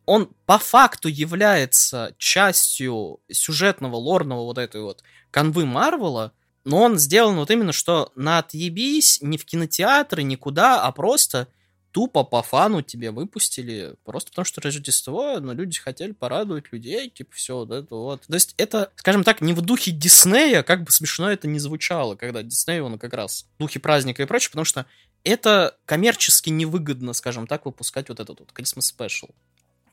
он 0.06 0.30
по 0.46 0.60
факту 0.60 1.08
является 1.08 2.14
частью 2.20 3.22
сюжетного, 3.32 3.96
лорного 3.96 4.44
вот 4.44 4.60
этой 4.60 4.82
вот 4.82 5.04
канвы 5.32 5.66
Марвела, 5.66 6.32
но 6.64 6.84
он 6.84 7.00
сделан 7.00 7.38
вот 7.38 7.50
именно, 7.50 7.72
что 7.72 8.12
на 8.14 8.38
отъебись 8.38 9.20
не 9.24 9.40
в 9.40 9.46
кинотеатры, 9.46 10.22
никуда, 10.22 10.84
а 10.84 10.92
просто 10.92 11.48
тупо 11.92 12.24
по 12.24 12.42
фану 12.42 12.82
тебе 12.82 13.12
выпустили, 13.12 13.96
просто 14.06 14.32
потому 14.32 14.46
что 14.46 14.62
Рождество, 14.62 15.40
но 15.40 15.54
люди 15.54 15.80
хотели 15.80 16.12
порадовать 16.12 16.72
людей, 16.72 17.10
типа, 17.10 17.32
все 17.34 17.56
вот 17.56 17.72
это 17.72 17.96
вот. 17.96 18.22
То 18.28 18.34
есть 18.34 18.54
это, 18.58 18.92
скажем 18.96 19.24
так, 19.24 19.42
не 19.42 19.54
в 19.54 19.62
духе 19.62 19.92
Диснея, 19.92 20.64
как 20.64 20.84
бы 20.84 20.92
смешно 20.92 21.32
это 21.32 21.48
не 21.48 21.60
звучало, 21.60 22.16
когда 22.16 22.44
Дисней, 22.44 22.80
он 22.82 23.00
как 23.00 23.14
раз 23.14 23.46
в 23.58 23.62
духе 23.62 23.80
праздника 23.80 24.24
и 24.24 24.26
прочее, 24.26 24.52
потому 24.52 24.66
что 24.66 24.86
это 25.24 25.78
коммерчески 25.86 26.50
невыгодно, 26.50 27.14
скажем 27.14 27.48
так, 27.48 27.66
выпускать 27.66 28.10
вот 28.10 28.20
этот 28.20 28.40
вот 28.40 28.52
Christmas 28.54 28.94
Special. 28.96 29.30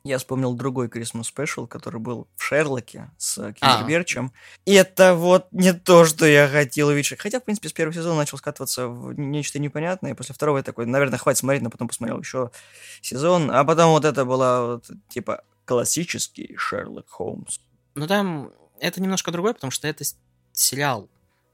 Я 0.07 0.19
вспомнил 0.19 0.55
другой 0.55 0.87
Christmas 0.87 1.25
Special, 1.35 1.67
который 1.67 2.01
был 2.01 2.29
в 2.37 2.43
Шерлоке 2.43 3.11
с 3.19 3.53
Кингерберчем. 3.53 4.33
А. 4.35 4.61
И 4.65 4.73
это 4.75 5.15
вот 5.15 5.49
не 5.51 5.73
то, 5.73 6.05
что 6.05 6.27
я 6.27 6.47
хотел 6.49 6.89
увидеть. 6.89 7.19
Хотя, 7.19 7.41
в 7.41 7.45
принципе, 7.45 7.69
с 7.69 7.73
первого 7.73 7.93
сезона 7.93 8.19
начал 8.19 8.39
скатываться 8.39 8.87
в 8.87 9.19
нечто 9.19 9.59
непонятное. 9.59 10.15
После 10.15 10.33
второго 10.33 10.59
я 10.59 10.63
такой, 10.63 10.87
наверное, 10.87 11.19
хватит 11.19 11.41
смотреть, 11.41 11.63
но 11.63 11.71
потом 11.71 11.89
посмотрел 11.89 12.21
еще 12.21 12.53
сезон. 13.03 13.51
А 13.51 13.65
потом 13.65 13.91
вот 13.91 14.05
это 14.05 14.25
было 14.25 14.75
вот, 14.75 14.91
типа 15.09 15.43
классический 15.65 16.55
Шерлок 16.57 17.09
Холмс. 17.09 17.59
Ну 17.97 18.07
там 18.07 18.53
это 18.79 19.03
немножко 19.03 19.33
другое, 19.33 19.55
потому 19.55 19.73
что 19.73 19.89
это 19.89 20.05
сериал. 20.53 21.09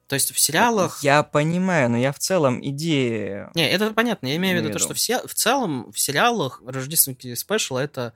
То 0.09 0.15
есть 0.15 0.35
в 0.35 0.39
сериалах... 0.39 1.03
Я 1.03 1.23
понимаю, 1.23 1.89
но 1.89 1.97
я 1.97 2.13
в 2.13 2.19
целом 2.19 2.61
идея... 2.63 3.51
Не, 3.55 3.67
это 3.71 3.95
понятно. 3.95 4.27
Я 4.27 4.37
имею 4.37 4.59
в 4.59 4.63
виду 4.63 4.71
то, 4.71 4.79
что 4.79 4.93
все, 4.93 5.27
в 5.27 5.33
целом 5.33 5.91
в 5.91 5.99
сериалах 5.99 6.61
рождественский 6.67 7.35
спешл 7.35 7.79
это 7.79 8.13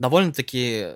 довольно-таки 0.00 0.94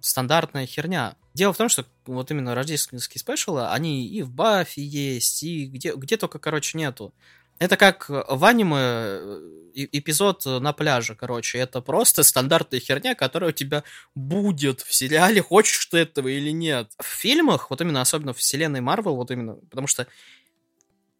стандартная 0.00 0.66
херня. 0.66 1.16
Дело 1.32 1.54
в 1.54 1.56
том, 1.56 1.70
что 1.70 1.86
вот 2.04 2.30
именно 2.30 2.54
рождественские 2.54 3.20
спешалы, 3.20 3.68
они 3.68 4.06
и 4.06 4.22
в 4.22 4.30
Баффе 4.30 4.82
есть, 4.82 5.42
и 5.42 5.66
где, 5.66 5.94
где 5.94 6.18
только, 6.18 6.38
короче, 6.38 6.76
нету. 6.76 7.14
Это 7.58 7.76
как 7.76 8.08
в 8.08 8.44
аниме 8.44 8.76
э, 8.76 9.40
эпизод 9.74 10.44
на 10.44 10.72
пляже, 10.72 11.14
короче. 11.14 11.58
Это 11.58 11.80
просто 11.80 12.24
стандартная 12.24 12.80
херня, 12.80 13.14
которая 13.14 13.50
у 13.50 13.54
тебя 13.54 13.84
будет 14.14 14.80
в 14.82 14.92
сериале, 14.92 15.40
хочешь 15.40 15.86
ты 15.86 15.98
этого 15.98 16.28
или 16.28 16.50
нет. 16.50 16.92
В 16.98 17.06
фильмах, 17.06 17.70
вот 17.70 17.80
именно 17.80 18.00
особенно 18.00 18.34
в 18.34 18.38
вселенной 18.38 18.80
Марвел, 18.80 19.14
вот 19.16 19.30
именно, 19.30 19.54
потому 19.70 19.86
что 19.86 20.06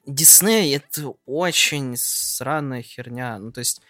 Дисней 0.06 0.76
это 0.76 1.14
очень 1.24 1.94
сраная 1.96 2.82
херня. 2.82 3.38
Ну, 3.38 3.52
то 3.52 3.60
есть 3.60 3.80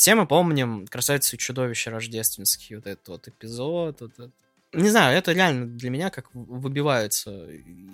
все 0.00 0.14
мы 0.14 0.26
помним 0.26 0.86
«Красавицу 0.86 1.36
и 1.36 1.38
чудовище» 1.38 1.90
рождественский, 1.90 2.76
вот 2.76 2.86
этот 2.86 3.08
вот 3.08 3.28
эпизод. 3.28 4.00
Вот 4.00 4.12
этот. 4.14 4.32
Не 4.72 4.88
знаю, 4.88 5.18
это 5.18 5.32
реально 5.32 5.66
для 5.66 5.90
меня 5.90 6.08
как 6.08 6.30
выбивается 6.32 7.50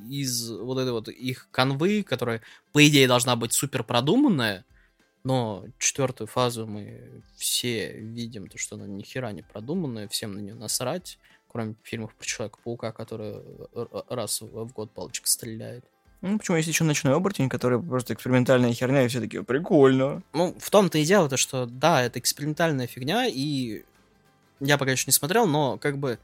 из 0.09 0.49
вот 0.53 0.79
этой 0.79 0.93
вот 0.93 1.09
их 1.09 1.49
канвы, 1.51 2.05
которая, 2.05 2.43
по 2.73 2.87
идее, 2.87 3.09
должна 3.09 3.35
быть 3.35 3.55
супер 3.55 3.83
продуманная, 3.83 4.65
но 5.25 5.65
четвертую 5.81 6.29
фазу 6.29 6.69
мы 6.69 7.25
все 7.35 7.95
видим, 7.95 8.47
то, 8.47 8.57
что 8.57 8.77
она 8.77 8.87
ни 8.87 9.03
хера 9.03 9.33
не 9.33 9.43
продуманная, 9.43 10.07
всем 10.07 10.33
на 10.35 10.39
нее 10.39 10.55
насрать, 10.55 11.19
кроме 11.49 11.75
фильмов 11.83 12.15
про 12.15 12.25
Человека-паука, 12.25 12.93
который 12.93 13.43
раз 14.09 14.43
в 14.43 14.73
год 14.73 14.93
палочка 14.93 15.29
стреляет. 15.29 15.85
Ну, 16.23 16.39
почему 16.39 16.57
есть 16.57 16.69
еще 16.69 16.85
ночной 16.85 17.15
оборотень, 17.15 17.49
который 17.49 17.81
просто 17.81 18.15
экспериментальная 18.15 18.73
херня, 18.73 19.05
и 19.05 19.09
все 19.09 19.21
таки 19.21 19.41
прикольно. 19.41 20.23
Ну, 20.33 20.57
в 20.59 20.71
том-то 20.71 20.99
и 20.99 21.05
дело, 21.05 21.29
то, 21.29 21.37
что 21.37 21.67
да, 21.67 22.03
это 22.03 22.19
экспериментальная 22.19 22.87
фигня, 22.87 23.27
и 23.27 23.85
я 24.61 24.79
пока 24.79 24.93
еще 24.93 25.05
не 25.07 25.13
смотрел, 25.13 25.47
но 25.47 25.79
как 25.79 25.99
бы 25.99 26.19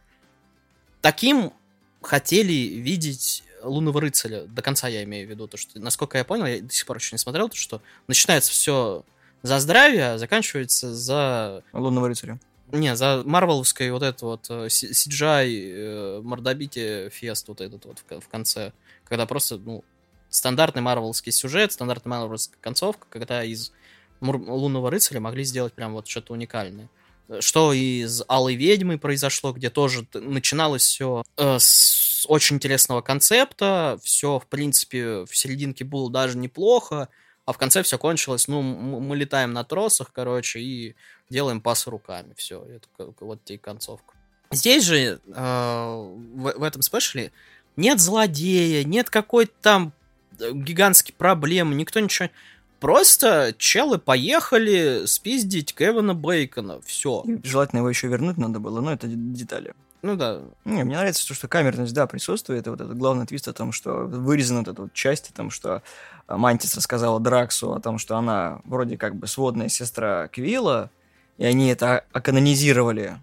таким 1.00 1.52
хотели 2.00 2.52
видеть 2.52 3.44
лунного 3.62 4.00
рыцаря. 4.00 4.44
До 4.46 4.62
конца 4.62 4.88
я 4.88 5.04
имею 5.04 5.26
в 5.26 5.30
виду, 5.30 5.46
то, 5.46 5.56
что, 5.56 5.78
насколько 5.78 6.18
я 6.18 6.24
понял, 6.24 6.46
я 6.46 6.60
до 6.60 6.72
сих 6.72 6.86
пор 6.86 6.96
еще 6.96 7.14
не 7.14 7.18
смотрел, 7.18 7.48
то, 7.48 7.56
что 7.56 7.82
начинается 8.08 8.50
все 8.50 9.04
за 9.42 9.58
здравие, 9.58 10.12
а 10.12 10.18
заканчивается 10.18 10.94
за... 10.94 11.62
Лунного 11.72 12.08
рыцаря. 12.08 12.38
Не, 12.72 12.96
за 12.96 13.22
Марвеловской 13.26 13.90
вот 13.90 14.02
это 14.02 14.24
вот 14.24 14.46
э, 14.48 14.66
CGI 14.68 15.72
э, 15.74 16.20
мордобитие 16.22 17.10
фест 17.10 17.48
вот 17.48 17.60
этот 17.60 17.84
вот 17.84 18.02
в 18.08 18.28
конце, 18.28 18.72
когда 19.12 19.26
просто, 19.26 19.58
ну, 19.58 19.84
стандартный 20.30 20.80
марвелский 20.80 21.32
сюжет, 21.32 21.70
стандартная 21.70 22.18
марвелская 22.18 22.58
концовка, 22.62 23.06
когда 23.10 23.44
из 23.44 23.70
Лунного 24.22 24.90
рыцаря 24.90 25.20
могли 25.20 25.44
сделать 25.44 25.74
прям 25.74 25.92
вот 25.92 26.08
что-то 26.08 26.32
уникальное. 26.32 26.88
Что 27.40 27.74
из 27.74 28.22
Алой 28.26 28.54
ведьмы 28.54 28.96
произошло, 28.96 29.52
где 29.52 29.68
тоже 29.68 30.06
начиналось 30.14 30.84
все 30.84 31.24
э, 31.36 31.58
с 31.58 32.24
очень 32.26 32.56
интересного 32.56 33.02
концепта, 33.02 33.98
все, 34.02 34.38
в 34.38 34.46
принципе, 34.46 35.26
в 35.26 35.36
серединке 35.36 35.84
было 35.84 36.10
даже 36.10 36.38
неплохо, 36.38 37.10
а 37.44 37.52
в 37.52 37.58
конце 37.58 37.82
все 37.82 37.98
кончилось, 37.98 38.48
ну, 38.48 38.62
мы 38.62 39.14
летаем 39.14 39.52
на 39.52 39.62
тросах, 39.62 40.10
короче, 40.14 40.60
и 40.60 40.96
делаем 41.28 41.60
пасы 41.60 41.90
руками. 41.90 42.32
Все, 42.38 42.64
это 42.64 43.12
вот 43.20 43.44
тебе 43.44 43.58
концовка. 43.58 44.14
Здесь 44.50 44.84
же, 44.84 44.96
э, 44.96 45.18
в, 45.26 46.54
в 46.56 46.62
этом 46.62 46.80
спешле, 46.80 47.30
нет 47.76 48.00
злодея, 48.00 48.84
нет 48.84 49.10
какой-то 49.10 49.52
там 49.60 49.92
э, 50.38 50.52
гигантской 50.52 51.14
проблемы, 51.16 51.74
никто 51.74 52.00
ничего... 52.00 52.28
Просто 52.80 53.54
челы 53.58 53.98
поехали 53.98 55.02
спиздить 55.06 55.72
Кевина 55.72 56.14
Бейкона. 56.14 56.80
Все. 56.84 57.24
Желательно 57.44 57.78
его 57.78 57.88
еще 57.88 58.08
вернуть 58.08 58.38
надо 58.38 58.58
было, 58.58 58.80
но 58.80 58.92
это 58.92 59.06
детали. 59.06 59.72
Ну 60.02 60.16
да. 60.16 60.40
Не, 60.64 60.82
мне 60.82 60.96
нравится 60.96 61.26
то, 61.28 61.32
что 61.32 61.46
камерность, 61.46 61.94
да, 61.94 62.08
присутствует. 62.08 62.66
И 62.66 62.70
вот 62.70 62.80
этот 62.80 62.98
главный 62.98 63.24
твист 63.24 63.46
о 63.46 63.52
том, 63.52 63.70
что 63.70 64.06
вырезана 64.06 64.60
вот 64.60 64.68
эта 64.68 64.82
вот 64.82 64.92
часть, 64.92 65.30
о 65.30 65.32
том, 65.32 65.52
что 65.52 65.80
Мантис 66.26 66.74
рассказала 66.74 67.20
Драксу 67.20 67.72
о 67.72 67.80
том, 67.80 67.98
что 67.98 68.16
она 68.16 68.60
вроде 68.64 68.96
как 68.96 69.14
бы 69.14 69.28
сводная 69.28 69.68
сестра 69.68 70.28
Квилла, 70.28 70.90
и 71.38 71.44
они 71.44 71.68
это 71.68 72.04
оканонизировали, 72.12 73.18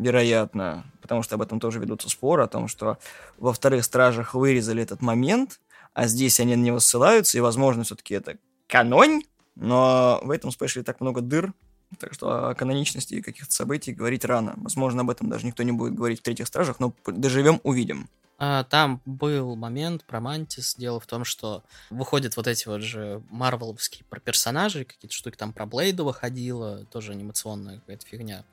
вероятно, 0.00 0.84
потому 1.02 1.22
что 1.22 1.34
об 1.34 1.42
этом 1.42 1.60
тоже 1.60 1.78
ведутся 1.78 2.08
споры, 2.08 2.42
о 2.42 2.48
том, 2.48 2.68
что 2.68 2.98
во 3.38 3.52
вторых 3.52 3.84
стражах 3.84 4.34
вырезали 4.34 4.82
этот 4.82 5.02
момент, 5.02 5.60
а 5.92 6.06
здесь 6.06 6.40
они 6.40 6.56
на 6.56 6.62
него 6.62 6.80
ссылаются, 6.80 7.36
и, 7.36 7.40
возможно, 7.40 7.84
все-таки 7.84 8.14
это 8.14 8.38
канонь, 8.66 9.22
но 9.54 10.20
в 10.22 10.30
этом 10.30 10.50
спешле 10.50 10.82
так 10.82 11.00
много 11.00 11.20
дыр, 11.20 11.52
так 11.98 12.14
что 12.14 12.50
о 12.50 12.54
каноничности 12.54 13.20
каких-то 13.20 13.52
событий 13.52 13.92
говорить 13.92 14.24
рано. 14.24 14.54
Возможно, 14.56 15.02
об 15.02 15.10
этом 15.10 15.28
даже 15.28 15.46
никто 15.46 15.62
не 15.62 15.72
будет 15.72 15.94
говорить 15.94 16.20
в 16.20 16.22
третьих 16.22 16.46
стражах, 16.46 16.78
но 16.78 16.94
доживем, 17.06 17.60
увидим. 17.64 18.08
А, 18.42 18.64
там 18.64 19.02
был 19.04 19.54
момент 19.54 20.04
про 20.04 20.20
Мантис. 20.20 20.74
Дело 20.76 20.98
в 20.98 21.06
том, 21.06 21.24
что 21.24 21.62
выходят 21.90 22.36
вот 22.36 22.46
эти 22.46 22.68
вот 22.68 22.80
же 22.80 23.22
марвеловские 23.28 24.04
персонажей, 24.24 24.86
какие-то 24.86 25.14
штуки 25.14 25.36
там 25.36 25.52
про 25.52 25.66
Блейда 25.66 26.04
выходило, 26.04 26.86
тоже 26.86 27.12
анимационная 27.12 27.80
какая-то 27.80 28.06
фигня. 28.06 28.44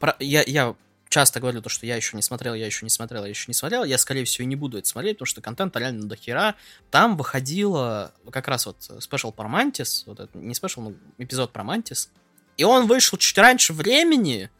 Про, 0.00 0.16
я, 0.18 0.42
я 0.46 0.74
часто 1.10 1.40
говорю 1.40 1.60
то, 1.60 1.68
что 1.68 1.86
я 1.86 1.94
еще 1.94 2.16
не 2.16 2.22
смотрел, 2.22 2.54
я 2.54 2.66
еще 2.66 2.86
не 2.86 2.90
смотрел, 2.90 3.24
я 3.24 3.28
еще 3.28 3.44
не 3.48 3.54
смотрел. 3.54 3.84
Я, 3.84 3.98
скорее 3.98 4.24
всего, 4.24 4.46
не 4.48 4.56
буду 4.56 4.78
это 4.78 4.88
смотреть, 4.88 5.18
потому 5.18 5.26
что 5.26 5.40
контент 5.42 5.76
реально 5.76 6.08
до 6.08 6.16
хера. 6.16 6.54
Там 6.90 7.16
выходило 7.16 8.12
как 8.30 8.48
раз 8.48 8.66
вот 8.66 8.76
special 9.00 9.30
про 9.30 9.46
Мантис, 9.46 10.04
вот 10.06 10.20
это, 10.20 10.36
не 10.36 10.54
special, 10.54 10.80
но 10.80 10.94
эпизод 11.18 11.52
про 11.52 11.62
Мантис. 11.64 12.10
И 12.56 12.64
он 12.64 12.86
вышел 12.86 13.18
чуть 13.18 13.36
раньше 13.38 13.72
времени, 13.72 14.50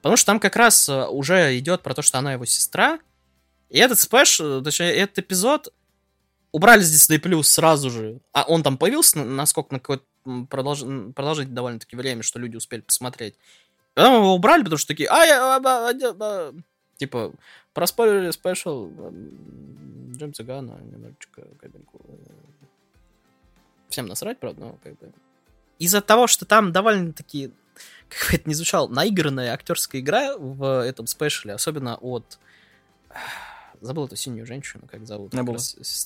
потому 0.00 0.16
что 0.16 0.26
там 0.26 0.40
как 0.40 0.56
раз 0.56 0.88
э, 0.88 1.06
уже 1.06 1.56
идет 1.58 1.82
про 1.82 1.94
то, 1.94 2.02
что 2.02 2.18
она 2.18 2.32
его 2.32 2.44
сестра. 2.44 2.98
И 3.68 3.78
этот 3.78 3.98
special, 3.98 4.62
точнее, 4.62 4.94
этот 4.94 5.18
эпизод 5.18 5.72
убрали 6.52 6.82
с 6.82 7.10
Disney 7.10 7.20
Plus 7.20 7.44
сразу 7.44 7.90
же. 7.90 8.20
А 8.32 8.44
он 8.44 8.62
там 8.62 8.78
появился, 8.78 9.18
насколько 9.18 9.74
на 9.74 9.80
какое-то 9.80 10.04
продолж... 10.48 10.80
продолжительное 11.14 11.56
довольно-таки 11.56 11.96
время, 11.96 12.22
что 12.22 12.38
люди 12.38 12.56
успели 12.56 12.80
посмотреть. 12.80 13.34
Потом 13.98 14.22
его 14.22 14.34
убрали, 14.34 14.62
потому 14.62 14.78
что 14.78 14.86
такие, 14.86 15.08
а, 15.08 15.24
я, 15.24 15.56
а, 15.56 15.60
а, 15.60 15.90
а, 15.90 16.54
типа, 16.98 17.32
проспорили 17.74 18.30
спешл 18.30 18.92
Джеймса 20.12 20.44
Гана, 20.44 20.78
немножечко 20.80 21.42
кабинку. 21.60 22.00
Всем 23.88 24.06
насрать, 24.06 24.38
правда, 24.38 24.60
но 24.60 24.78
как 24.84 24.96
бы... 25.00 25.12
Из-за 25.80 26.00
того, 26.00 26.28
что 26.28 26.44
там 26.44 26.70
довольно-таки, 26.70 27.50
как 28.08 28.30
бы 28.30 28.36
это 28.36 28.48
ни 28.48 28.54
звучало, 28.54 28.86
наигранная 28.86 29.52
актерская 29.52 30.00
игра 30.00 30.38
в 30.38 30.84
этом 30.84 31.08
спешле, 31.08 31.54
особенно 31.54 31.96
от... 31.96 32.38
Забыл 33.80 34.06
эту 34.06 34.14
синюю 34.14 34.46
женщину, 34.46 34.84
как 34.88 35.08
зовут. 35.08 35.34
Небула. 35.34 35.58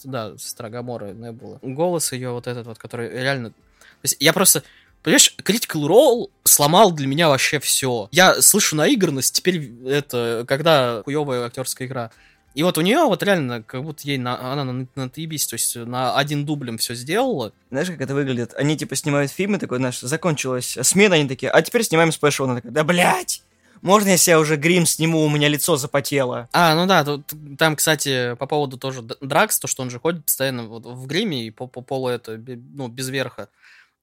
Да, 0.05 0.39
сестра 0.39 0.71
Гамора 0.71 1.13
Небула. 1.13 1.59
Голос 1.61 2.13
ее 2.13 2.31
вот 2.31 2.47
этот 2.47 2.67
вот, 2.67 2.79
который 2.79 3.11
реально... 3.11 3.51
То 3.51 4.05
есть 4.05 4.17
я 4.19 4.33
просто 4.33 4.63
Понимаешь, 5.03 5.35
Critical 5.39 5.87
Role 5.89 6.31
сломал 6.45 6.93
для 6.93 7.07
меня 7.07 7.29
вообще 7.29 7.59
все. 7.59 8.09
Я 8.13 8.41
слышу 8.41 8.77
наигранность, 8.77 9.35
теперь 9.35 9.73
это, 9.87 10.45
когда 10.47 11.03
хуевая 11.05 11.45
актерская 11.45 11.89
игра. 11.89 12.11
И 12.55 12.63
вот 12.63 12.77
у 12.77 12.83
нее 12.83 12.99
вот 12.99 13.23
реально, 13.23 13.63
как 13.63 13.83
будто 13.83 14.03
ей 14.07 14.19
на, 14.19 14.53
она 14.53 14.65
на, 14.65 14.87
на 14.95 15.05
отъебись, 15.05 15.47
то 15.47 15.55
есть 15.55 15.75
на 15.75 16.17
один 16.17 16.45
дублем 16.45 16.77
все 16.79 16.95
сделала. 16.95 17.53
Знаешь, 17.71 17.89
как 17.89 18.01
это 18.01 18.15
выглядит? 18.15 18.53
Они 18.55 18.77
типа 18.77 18.95
снимают 18.95 19.33
фильмы, 19.33 19.59
такой, 19.59 19.79
знаешь, 19.79 20.01
закончилась 20.01 20.77
смена, 20.83 21.15
они 21.17 21.27
такие, 21.27 21.51
а 21.51 21.63
теперь 21.63 21.83
снимаем 21.83 22.13
спешл. 22.13 22.45
Она 22.45 22.57
такая, 22.57 22.73
да 22.73 22.85
блять! 22.85 23.43
Можно 23.81 24.11
я 24.11 24.17
себе 24.17 24.39
уже 24.39 24.57
грим 24.57 24.87
сниму, 24.87 25.25
у 25.25 25.29
меня 25.29 25.49
лицо 25.49 25.77
запотело? 25.77 26.49
А, 26.53 26.75
ну 26.77 26.87
да, 26.87 27.05
тут, 27.05 27.25
там, 27.59 27.75
кстати, 27.75 28.37
по 28.37 28.47
поводу 28.47 28.79
тоже 28.79 29.03
Дракс, 29.03 29.59
то, 29.59 29.67
что 29.67 29.83
он 29.83 29.91
же 29.91 29.99
ходит 29.99 30.25
постоянно 30.25 30.65
вот 30.67 30.87
в 30.87 31.07
гриме 31.07 31.47
и 31.47 31.51
по, 31.51 31.67
по 31.67 31.81
полу 31.81 32.09
это, 32.09 32.39
ну, 32.39 32.87
без 32.87 33.09
верха. 33.09 33.49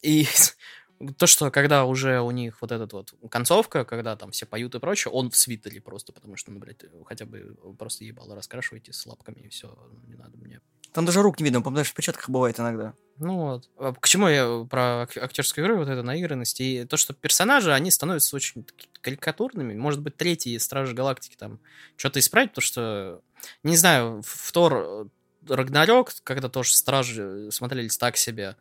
И 0.01 0.27
то, 1.17 1.27
что 1.27 1.49
когда 1.51 1.85
уже 1.85 2.19
у 2.21 2.31
них 2.31 2.61
вот 2.61 2.71
этот 2.71 2.93
вот 2.93 3.13
концовка, 3.29 3.85
когда 3.85 4.15
там 4.15 4.31
все 4.31 4.45
поют 4.45 4.75
и 4.75 4.79
прочее, 4.79 5.11
он 5.11 5.29
в 5.29 5.37
свитере 5.37 5.81
просто, 5.81 6.11
потому 6.11 6.35
что, 6.35 6.51
ну, 6.51 6.59
блядь, 6.59 6.83
хотя 7.05 7.25
бы 7.25 7.55
просто 7.77 8.03
ебало 8.03 8.35
раскрашивайте 8.35 8.91
с 8.91 9.05
лапками, 9.05 9.41
и 9.41 9.49
все, 9.49 9.77
не 10.07 10.15
надо 10.15 10.37
мне. 10.37 10.61
Там 10.91 11.05
даже 11.05 11.21
рук 11.21 11.39
не 11.39 11.45
видно, 11.45 11.61
потому 11.61 11.83
что 11.83 11.93
в 11.93 11.95
перчатках 11.95 12.29
бывает 12.29 12.59
иногда. 12.59 12.93
Ну 13.17 13.35
вот. 13.37 13.69
А 13.77 13.93
к 13.93 14.07
чему 14.07 14.27
я 14.27 14.65
про 14.69 15.03
актерскую 15.03 15.65
игру, 15.65 15.77
вот 15.77 15.87
это 15.87 16.03
наигранность, 16.03 16.59
и 16.61 16.85
то, 16.85 16.97
что 16.97 17.13
персонажи, 17.13 17.73
они 17.73 17.91
становятся 17.91 18.35
очень 18.35 18.65
карикатурными. 19.01 19.75
Может 19.75 20.01
быть, 20.01 20.17
третий 20.17 20.57
Стражи 20.57 20.95
Галактики 20.95 21.35
там 21.35 21.59
что-то 21.95 22.19
исправить, 22.19 22.51
потому 22.51 22.63
что, 22.63 23.21
не 23.63 23.77
знаю, 23.77 24.21
в 24.25 24.51
Тор 24.51 24.73
э, 24.73 25.05
Рагнарёк, 25.47 26.11
когда 26.23 26.49
тоже 26.49 26.75
Стражи 26.75 27.49
смотрелись 27.51 27.97
так 27.97 28.17
себе, 28.17 28.55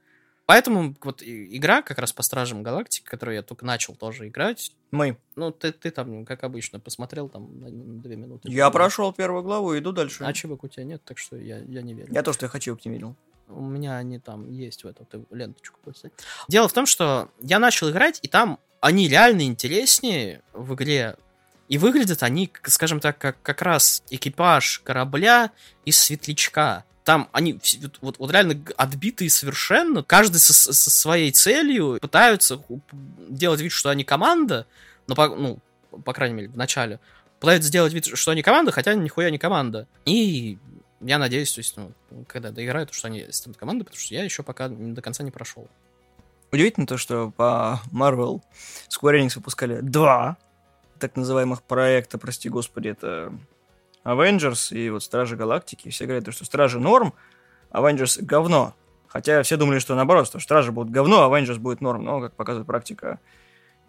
Поэтому 0.48 0.96
вот 1.02 1.22
игра 1.22 1.82
как 1.82 1.98
раз 1.98 2.14
по 2.14 2.22
Стражам 2.22 2.62
Галактики, 2.62 3.04
которую 3.04 3.34
я 3.34 3.42
только 3.42 3.66
начал 3.66 3.94
тоже 3.94 4.28
играть. 4.28 4.72
Мы. 4.90 5.18
Ну, 5.36 5.50
ты, 5.50 5.72
ты 5.72 5.90
там, 5.90 6.24
как 6.24 6.42
обычно, 6.42 6.80
посмотрел 6.80 7.28
там 7.28 7.60
на, 7.60 7.68
на 7.68 8.00
две 8.00 8.16
минуты. 8.16 8.50
Я 8.50 8.70
прошел 8.70 9.12
первую 9.12 9.42
главу 9.42 9.76
иду 9.76 9.92
дальше. 9.92 10.24
Ачивок 10.24 10.64
у 10.64 10.68
тебя 10.68 10.84
нет, 10.84 11.02
так 11.04 11.18
что 11.18 11.36
я, 11.36 11.58
я 11.58 11.82
не 11.82 11.92
верю. 11.92 12.10
Я 12.14 12.22
тоже 12.22 12.38
я 12.40 12.48
хочу 12.48 12.78
не 12.82 12.90
видел. 12.90 13.14
У 13.48 13.60
меня 13.60 13.98
они 13.98 14.18
там 14.18 14.50
есть 14.50 14.84
в 14.84 14.86
этом, 14.86 15.04
ты 15.04 15.22
ленточку 15.30 15.80
поставь. 15.84 16.12
Дело 16.48 16.66
в 16.66 16.72
том, 16.72 16.86
что 16.86 17.28
я 17.42 17.58
начал 17.58 17.90
играть, 17.90 18.18
и 18.22 18.28
там 18.28 18.58
они 18.80 19.06
реально 19.06 19.42
интереснее 19.42 20.40
в 20.54 20.72
игре. 20.72 21.16
И 21.68 21.76
выглядят 21.76 22.22
они, 22.22 22.50
скажем 22.64 23.00
так, 23.00 23.18
как 23.18 23.36
как 23.42 23.60
раз 23.60 24.02
экипаж 24.08 24.78
корабля 24.78 25.50
из 25.84 25.98
светлячка 25.98 26.86
там 27.08 27.30
они 27.32 27.58
вот, 28.02 28.18
вот 28.18 28.30
реально 28.30 28.62
отбитые 28.76 29.30
совершенно, 29.30 30.02
каждый 30.02 30.36
со, 30.36 30.52
со 30.52 30.90
своей 30.90 31.32
целью 31.32 31.98
пытаются 32.02 32.62
делать 33.30 33.62
вид, 33.62 33.72
что 33.72 33.88
они 33.88 34.04
команда, 34.04 34.66
но 35.06 35.14
по, 35.14 35.26
ну, 35.28 35.58
по 36.04 36.12
крайней 36.12 36.34
мере, 36.34 36.48
в 36.50 36.56
начале, 36.58 37.00
пытаются 37.40 37.70
сделать 37.70 37.94
вид, 37.94 38.04
что 38.04 38.32
они 38.32 38.42
команда, 38.42 38.72
хотя 38.72 38.92
нихуя 38.92 39.30
не 39.30 39.38
команда. 39.38 39.88
И 40.04 40.58
я 41.00 41.16
надеюсь, 41.16 41.50
то 41.50 41.60
есть, 41.60 41.78
ну, 41.78 41.92
когда 42.26 42.50
доиграют, 42.50 42.92
что 42.92 43.06
они 43.06 43.24
станут 43.30 43.56
командой, 43.56 43.84
потому 43.84 43.98
что 43.98 44.12
я 44.12 44.22
еще 44.22 44.42
пока 44.42 44.68
до 44.68 45.00
конца 45.00 45.24
не 45.24 45.30
прошел. 45.30 45.66
Удивительно 46.52 46.86
то, 46.86 46.98
что 46.98 47.30
по 47.30 47.80
Marvel 47.90 48.42
Square 48.90 49.18
Enix 49.18 49.36
выпускали 49.36 49.80
два 49.80 50.36
так 50.98 51.16
называемых 51.16 51.62
проекта, 51.62 52.18
прости 52.18 52.50
господи, 52.50 52.88
это 52.88 53.32
Avengers 54.04 54.74
и 54.76 54.90
вот 54.90 55.02
Стражи 55.02 55.36
Галактики. 55.36 55.90
Все 55.90 56.06
говорят, 56.06 56.32
что 56.32 56.44
Стражи 56.44 56.78
норм, 56.78 57.14
Avengers 57.70 58.22
говно. 58.22 58.74
Хотя 59.08 59.42
все 59.42 59.56
думали, 59.56 59.78
что 59.78 59.94
наоборот, 59.94 60.26
что 60.26 60.38
Стражи 60.38 60.70
будут 60.70 60.92
говно, 60.92 61.22
а 61.22 61.28
Avengers 61.28 61.58
будет 61.58 61.80
норм. 61.80 62.04
Но, 62.04 62.20
как 62.20 62.34
показывает 62.34 62.66
практика, 62.66 63.20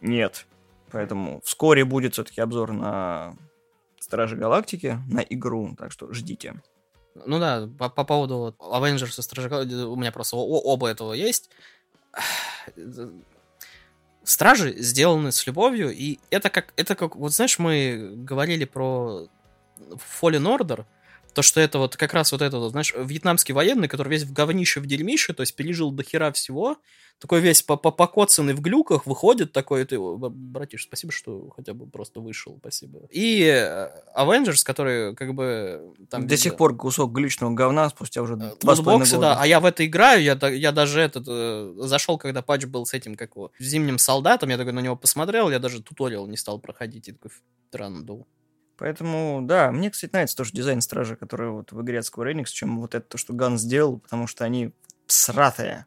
нет. 0.02 0.46
Поэтому 0.92 1.42
вскоре 1.44 1.86
будет 1.86 2.14
все-таки 2.14 2.42
обзор 2.42 2.72
на 2.72 3.36
Стражи 4.00 4.36
Галактики, 4.36 4.98
на 5.08 5.20
игру, 5.20 5.76
так 5.78 5.92
что 5.92 6.12
ждите. 6.14 6.62
Ну 7.26 7.40
да, 7.40 7.70
по, 7.78 7.90
по 7.90 8.04
поводу 8.04 8.56
Avengers 8.60 9.20
и 9.20 9.22
Стражи 9.22 9.50
Галактики, 9.50 9.76
у 9.76 9.96
меня 9.96 10.12
просто 10.12 10.36
оба 10.38 10.88
этого 10.88 11.14
есть. 11.14 11.50
Стражи 14.24 14.76
сделаны 14.78 15.32
с 15.32 15.46
любовью, 15.48 15.92
и 15.92 16.20
это 16.30 16.50
как, 16.50 16.74
это 16.76 16.96
как, 16.96 17.16
вот 17.16 17.34
знаешь, 17.34 17.58
мы 17.60 18.14
говорили 18.16 18.66
про 18.66 19.28
Fallen 20.22 20.58
Order, 20.58 20.86
То, 21.34 21.42
что 21.42 21.62
это 21.62 21.80
вот 21.80 21.96
как 21.96 22.14
раз 22.14 22.32
вот 22.32 22.42
это 22.42 22.58
вот, 22.58 22.72
знаешь, 22.72 22.94
вьетнамский 22.98 23.54
военный, 23.54 23.88
который 23.88 24.10
весь 24.10 24.24
в 24.24 24.34
говнище, 24.34 24.80
в 24.80 24.86
дерьмище, 24.86 25.34
то 25.34 25.42
есть 25.42 25.56
пережил 25.56 25.92
до 25.92 26.04
хера 26.04 26.32
всего, 26.32 26.78
такой 27.20 27.42
весь 27.42 27.62
покоцанный 27.62 28.54
в 28.54 28.62
глюках, 28.62 29.06
выходит 29.06 29.52
такой, 29.52 29.84
ты, 29.86 30.00
братиш, 30.00 30.84
спасибо, 30.84 31.12
что 31.12 31.50
хотя 31.50 31.74
бы 31.74 31.86
просто 31.86 32.22
вышел, 32.22 32.58
спасибо. 32.60 33.02
И 33.12 33.44
э, 33.44 33.90
Avengers, 34.18 34.64
который 34.64 35.16
как 35.16 35.34
бы... 35.34 35.94
Там, 36.10 36.28
До 36.28 36.38
сих 36.38 36.56
пор 36.56 36.78
кусок 36.78 37.12
глючного 37.12 37.54
говна 37.54 37.90
спустя 37.90 38.22
уже 38.22 38.36
э, 38.36 38.56
два 38.62 38.76
года. 38.76 39.18
да, 39.18 39.38
а 39.40 39.46
я 39.46 39.60
в 39.60 39.66
это 39.66 39.86
играю, 39.86 40.24
я, 40.24 40.38
я 40.48 40.72
даже 40.72 41.02
этот, 41.02 41.26
э, 41.28 41.74
зашел, 41.80 42.18
когда 42.18 42.42
патч 42.42 42.66
был 42.66 42.86
с 42.86 42.94
этим, 42.94 43.16
как 43.16 43.36
его, 43.36 43.52
зимним 43.60 43.98
солдатом, 43.98 44.50
я 44.50 44.58
такой 44.58 44.72
на 44.72 44.80
него 44.80 44.96
посмотрел, 44.96 45.52
я 45.52 45.60
даже 45.60 45.84
туториал 45.84 46.26
не 46.26 46.38
стал 46.38 46.58
проходить, 46.60 47.10
и 47.10 47.12
такой, 47.12 47.32
странно 47.70 48.06
Поэтому, 48.80 49.42
да, 49.44 49.72
мне, 49.72 49.92
кстати, 49.92 50.12
нравится 50.14 50.38
тоже 50.38 50.54
дизайн 50.54 50.80
Стража, 50.80 51.18
который 51.18 51.50
вот 51.50 51.74
в 51.74 51.82
игре 51.82 52.00
от 52.00 52.06
Square 52.06 52.34
Enix, 52.34 52.46
чем 52.46 52.80
вот 52.80 52.96
это, 52.96 53.06
то, 53.06 53.18
что 53.18 53.34
Ганн 53.34 53.58
сделал, 53.58 54.00
потому 54.00 54.26
что 54.26 54.46
они 54.46 54.72
сратые. 55.06 55.86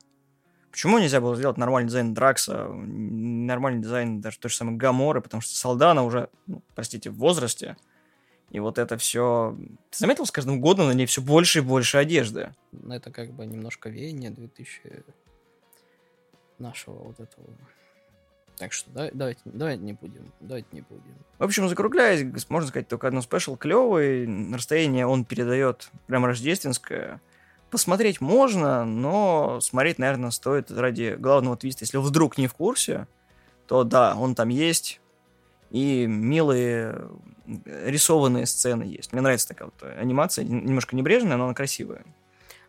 Почему 0.70 0.98
нельзя 0.98 1.22
было 1.22 1.34
сделать 1.34 1.56
нормальный 1.56 1.88
дизайн 1.88 2.12
Дракса, 2.12 2.68
нормальный 2.68 3.80
дизайн 3.80 4.20
даже 4.20 4.38
той 4.38 4.50
же 4.50 4.56
самой 4.56 4.76
Гаморы, 4.76 5.22
потому 5.22 5.40
что 5.40 5.56
Салдана 5.56 6.02
уже, 6.02 6.28
ну, 6.46 6.62
простите, 6.74 7.08
в 7.08 7.16
возрасте, 7.16 7.76
и 8.50 8.60
вот 8.60 8.76
это 8.78 8.98
все... 8.98 9.56
Ты 9.90 9.98
заметил, 9.98 10.26
с 10.26 10.30
каждым 10.30 10.60
годом 10.60 10.88
на 10.88 10.92
ней 10.92 11.06
все 11.06 11.22
больше 11.22 11.60
и 11.60 11.62
больше 11.62 11.96
одежды? 11.96 12.54
Ну, 12.72 12.94
это 12.94 13.10
как 13.10 13.32
бы 13.32 13.46
немножко 13.46 13.88
веяние 13.88 14.30
2000 14.30 15.04
нашего 16.58 17.04
вот 17.04 17.20
этого. 17.20 17.46
Так 18.62 18.72
что 18.72 18.88
да, 18.92 19.10
давайте, 19.12 19.40
давайте 19.44 19.82
не 19.82 19.92
будем, 19.92 20.32
давайте 20.38 20.68
не 20.70 20.82
будем. 20.82 21.16
В 21.36 21.42
общем, 21.42 21.68
закругляясь, 21.68 22.24
можно 22.48 22.68
сказать, 22.68 22.86
только 22.86 23.08
одно 23.08 23.20
спешл 23.20 23.56
клевый, 23.56 24.54
расстояние 24.54 25.04
он 25.04 25.24
передает 25.24 25.90
прям 26.06 26.24
рождественское, 26.24 27.20
посмотреть 27.70 28.20
можно, 28.20 28.84
но 28.84 29.58
смотреть, 29.60 29.98
наверное, 29.98 30.30
стоит 30.30 30.70
ради 30.70 31.16
главного 31.18 31.56
твиста. 31.56 31.82
Если 31.82 31.96
вдруг 31.96 32.38
не 32.38 32.46
в 32.46 32.54
курсе, 32.54 33.08
то 33.66 33.82
да, 33.82 34.14
он 34.14 34.36
там 34.36 34.48
есть. 34.48 35.00
И 35.70 36.06
милые 36.06 37.08
рисованные 37.64 38.46
сцены 38.46 38.84
есть. 38.84 39.12
Мне 39.12 39.22
нравится 39.22 39.48
такая 39.48 39.70
вот 39.70 39.90
анимация, 39.98 40.44
немножко 40.44 40.94
небрежная, 40.94 41.36
но 41.36 41.46
она 41.46 41.54
красивая. 41.54 42.04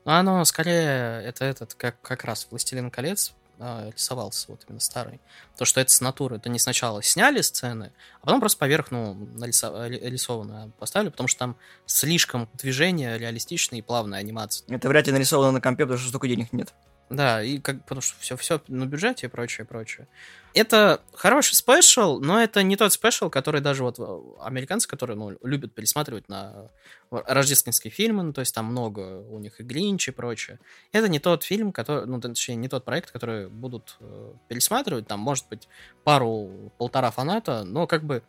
Оно 0.06 0.44
скорее, 0.44 1.22
это 1.22 1.46
этот, 1.46 1.76
как, 1.76 2.02
как 2.02 2.24
раз 2.24 2.48
«Властелин 2.50 2.90
колец», 2.90 3.36
а, 3.60 3.90
рисовался, 3.90 4.46
вот 4.50 4.64
именно 4.68 4.80
старый. 4.80 5.20
То, 5.58 5.66
что 5.66 5.80
это 5.80 5.92
с 5.92 6.02
натуры. 6.02 6.38
Это 6.38 6.50
не 6.50 6.60
сначала 6.60 7.02
сняли 7.04 7.42
сцены, 7.42 7.92
а 8.22 8.26
потом 8.26 8.40
просто 8.40 8.58
поверх, 8.58 8.92
ну, 8.92 9.14
нарисованно 9.36 10.72
поставили, 10.80 11.10
потому 11.10 11.28
что 11.28 11.40
там 11.40 11.58
слишком 11.86 12.50
движение 12.54 13.18
реалистичное 13.18 13.80
и 13.80 13.82
плавная 13.82 14.20
анимация. 14.20 14.66
Это 14.68 14.90
вряд 14.90 15.08
ли 15.08 15.14
нарисовано 15.14 15.52
на 15.52 15.62
компе, 15.62 15.86
потому 15.86 16.00
что 16.00 16.10
столько 16.10 16.28
денег 16.28 16.52
нет. 16.52 16.74
Да, 17.10 17.44
и 17.44 17.60
как, 17.60 17.84
потому 17.84 18.02
что 18.02 18.20
все, 18.20 18.36
все 18.38 18.62
на 18.68 18.86
бюджете 18.86 19.28
и 19.28 19.30
прочее, 19.30 19.66
прочее. 19.66 20.08
Это 20.54 21.02
хороший 21.14 21.54
special, 21.56 22.20
но 22.20 22.42
это 22.42 22.64
не 22.64 22.76
тот 22.76 22.94
special, 22.94 23.30
который 23.30 23.62
даже 23.62 23.84
вот 23.84 24.00
э, 24.00 24.20
американцы, 24.42 24.88
которые 24.88 25.18
ну, 25.18 25.38
любят 25.44 25.74
пересматривать 25.74 26.30
на 26.30 26.70
рождественские 27.12 27.92
фильмы, 27.92 28.24
ну, 28.24 28.34
то 28.34 28.40
есть 28.40 28.56
там 28.56 28.66
много 28.66 29.20
у 29.30 29.38
них 29.40 29.60
и 29.60 29.64
Гринч 29.64 30.08
и 30.08 30.12
прочее. 30.12 30.60
Это 30.92 31.08
не 31.08 31.20
тот 31.20 31.44
фильм, 31.44 31.72
который, 31.72 32.06
ну, 32.08 32.20
точнее, 32.20 32.56
не 32.56 32.68
тот 32.68 32.86
проект, 32.86 33.12
который 33.12 33.48
будут 33.48 33.98
э, 34.00 34.34
пересматривать, 34.48 35.08
там, 35.08 35.20
может 35.20 35.48
быть, 35.50 35.68
пару-полтора 36.04 37.12
фаната, 37.12 37.64
но 37.64 37.86
как 37.86 38.04
бы 38.04 38.24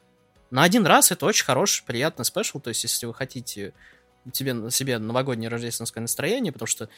на 0.51 0.63
один 0.63 0.87
раз 0.87 1.11
это 1.11 1.27
очень 1.27 1.45
хороший, 1.45 1.85
приятный 1.85 2.25
special, 2.25 2.61
то 2.61 2.69
есть 2.69 2.83
если 2.85 3.07
вы 3.07 3.15
хотите 3.15 3.73
тебе, 4.33 4.71
себе 4.71 4.99
новогоднее 4.99 5.51
рождественское 5.51 6.01
настроение, 6.01 6.53
потому 6.53 6.67
что 6.67 6.89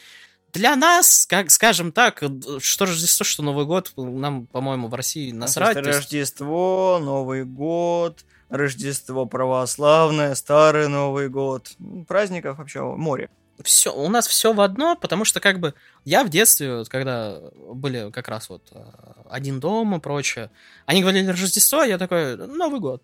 для 0.53 0.77
нас, 0.77 1.27
как 1.27 1.51
скажем 1.51 1.93
так, 1.93 2.23
что 2.61 2.87
Рождество, 2.87 3.25
что 3.25 3.43
Новый 3.43 3.67
год, 3.67 3.93
нам, 3.97 4.47
по-моему, 4.47 4.89
в 4.89 4.95
России 4.95 5.33
насрать. 5.33 5.77
Это 5.77 5.89
Рождество, 5.89 6.99
Новый 7.03 7.45
год, 7.45 8.25
Рождество 8.49 9.27
православное, 9.27 10.35
Старый 10.35 10.89
Новый 10.89 11.29
год. 11.29 11.71
Праздников 12.09 12.59
вообще 12.59 12.83
море. 12.83 13.29
Все, 13.63 13.95
у 13.95 14.09
нас 14.09 14.27
все 14.27 14.53
в 14.53 14.61
одно, 14.61 14.97
потому 14.97 15.25
что 15.25 15.41
как 15.41 15.61
бы 15.61 15.75
я 16.05 16.25
в 16.25 16.29
детстве, 16.29 16.85
когда 16.89 17.39
были 17.55 18.11
как 18.11 18.29
раз 18.29 18.51
вот 18.51 18.63
э, 18.73 18.85
один 19.31 19.61
дом 19.61 19.97
и 19.97 19.99
прочее, 19.99 20.51
они 20.85 21.01
говорили 21.01 21.29
Рождество, 21.29 21.83
я 21.83 21.97
такой, 21.97 22.37
Новый 22.37 22.81
год 22.81 23.03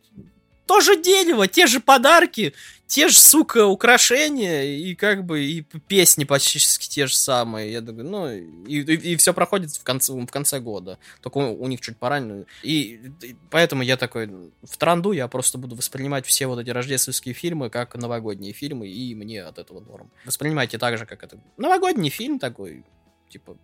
то 0.67 0.81
же 0.81 1.01
дерево, 1.01 1.47
те 1.49 1.67
же 1.67 1.81
подарки, 1.81 2.55
те 2.87 3.09
же, 3.09 3.19
сука, 3.19 3.67
украшения, 3.67 4.65
и 4.65 4.95
как 4.95 5.25
бы 5.25 5.43
и 5.43 5.63
песни 5.63 6.25
почти 6.25 6.59
те 6.59 7.07
же 7.07 7.17
самые. 7.17 7.73
Я 7.73 7.81
думаю, 7.81 8.05
ну, 8.05 8.31
и, 8.31 8.83
и, 8.83 9.13
и 9.13 9.17
все 9.17 9.33
проходит 9.33 9.71
в 9.71 9.83
конце, 9.83 10.13
в 10.13 10.27
конце 10.27 10.61
года. 10.61 10.99
Только 11.23 11.39
у, 11.39 11.63
у 11.63 11.69
них 11.69 11.81
чуть 11.81 11.97
поранее. 11.97 12.45
И, 12.63 13.01
и 13.23 13.37
поэтому 13.51 13.83
я 13.83 13.97
такой, 13.97 14.29
в 14.63 14.77
транду 14.77 15.13
я 15.13 15.27
просто 15.29 15.57
буду 15.57 15.75
воспринимать 15.75 16.27
все 16.27 16.47
вот 16.47 16.59
эти 16.59 16.71
рождественские 16.71 17.35
фильмы 17.35 17.71
как 17.71 17.95
новогодние 17.95 18.53
фильмы, 18.53 18.89
и 18.89 19.15
мне 19.15 19.43
от 19.43 19.59
этого 19.59 19.81
норм. 19.81 20.11
Воспринимайте 20.27 20.77
так 20.77 20.99
же, 20.99 21.07
как 21.07 21.25
это. 21.25 21.39
Новогодний 21.57 22.11
фильм 22.11 22.39
такой, 22.39 22.85
типа, 23.31 23.57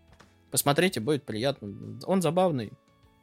посмотрите, 0.51 1.01
будет 1.01 1.25
приятно. 1.25 2.01
Он 2.07 2.23
забавный. 2.23 2.73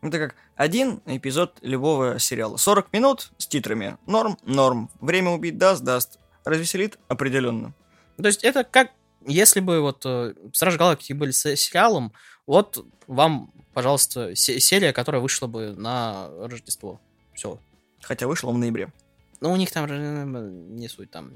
Это 0.06 0.20
как 0.20 0.36
один 0.56 1.02
эпизод 1.08 1.58
любого 1.62 2.20
сериала. 2.20 2.58
40 2.58 2.94
минут 2.94 3.32
с 3.40 3.48
титрами. 3.48 3.98
Норм, 4.06 4.38
норм. 4.44 4.92
Время 5.02 5.32
убить 5.32 5.58
даст, 5.58 5.84
даст. 5.84 6.20
Развеселит 6.44 7.00
определенно. 7.08 7.74
То 8.18 8.28
есть 8.28 8.44
это 8.44 8.64
как 8.64 8.92
если 9.26 9.62
бы 9.62 9.82
вот 9.82 10.06
э, 10.06 10.36
Стражи 10.54 10.78
Галактики 10.78 11.14
были 11.14 11.32
с 11.32 11.56
сериалом, 11.56 12.14
вот 12.46 12.86
вам, 13.08 13.52
пожалуйста, 13.74 14.36
серия, 14.36 14.94
которая 14.94 15.22
вышла 15.24 15.48
бы 15.48 15.74
на 15.76 16.30
Рождество. 16.40 17.02
Все. 17.34 17.60
Хотя 18.04 18.28
вышла 18.28 18.52
в 18.52 18.58
ноябре. 18.60 18.94
Ну, 19.42 19.52
у 19.52 19.56
них 19.56 19.72
там 19.72 20.76
не 20.76 20.88
суть 20.88 21.10
там. 21.10 21.32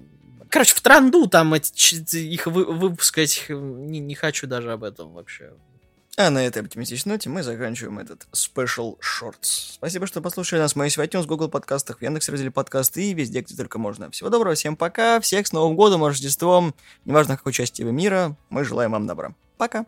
Короче, 0.49 0.75
в 0.75 0.81
транду 0.81 1.27
там 1.27 1.55
эти, 1.55 2.17
их 2.17 2.45
вы, 2.45 2.65
выпускать 2.65 3.47
не, 3.49 3.99
не 3.99 4.13
хочу 4.13 4.45
даже 4.45 4.71
об 4.71 4.83
этом 4.83 5.13
вообще. 5.13 5.53
А 6.21 6.29
на 6.31 6.45
этой 6.45 6.61
оптимистичной 6.61 7.13
ноте 7.13 7.29
мы 7.29 7.43
заканчиваем 7.43 7.97
этот 7.97 8.27
Special 8.33 8.97
Shorts. 8.99 9.75
Спасибо, 9.75 10.05
что 10.05 10.19
послушали 10.19 10.59
нас. 10.59 10.75
Мы 10.75 10.87
есть 10.87 10.97
в 10.97 10.99
iTunes, 10.99 11.25
Google 11.25 11.47
подкастах, 11.47 11.99
в 11.99 12.01
Яндекс 12.01 12.27
разделе 12.27 12.51
подкасты 12.51 13.09
и 13.09 13.13
везде, 13.13 13.39
где 13.39 13.55
только 13.55 13.79
можно. 13.79 14.11
Всего 14.11 14.27
доброго, 14.27 14.53
всем 14.53 14.75
пока, 14.75 15.21
всех 15.21 15.47
с 15.47 15.53
Новым 15.53 15.77
годом, 15.77 16.03
Рождеством. 16.03 16.75
Неважно, 17.05 17.35
в 17.35 17.37
какой 17.37 17.53
части 17.53 17.83
вы 17.83 17.93
мира, 17.93 18.35
мы 18.49 18.65
желаем 18.65 18.91
вам 18.91 19.07
добра. 19.07 19.33
Пока. 19.55 19.85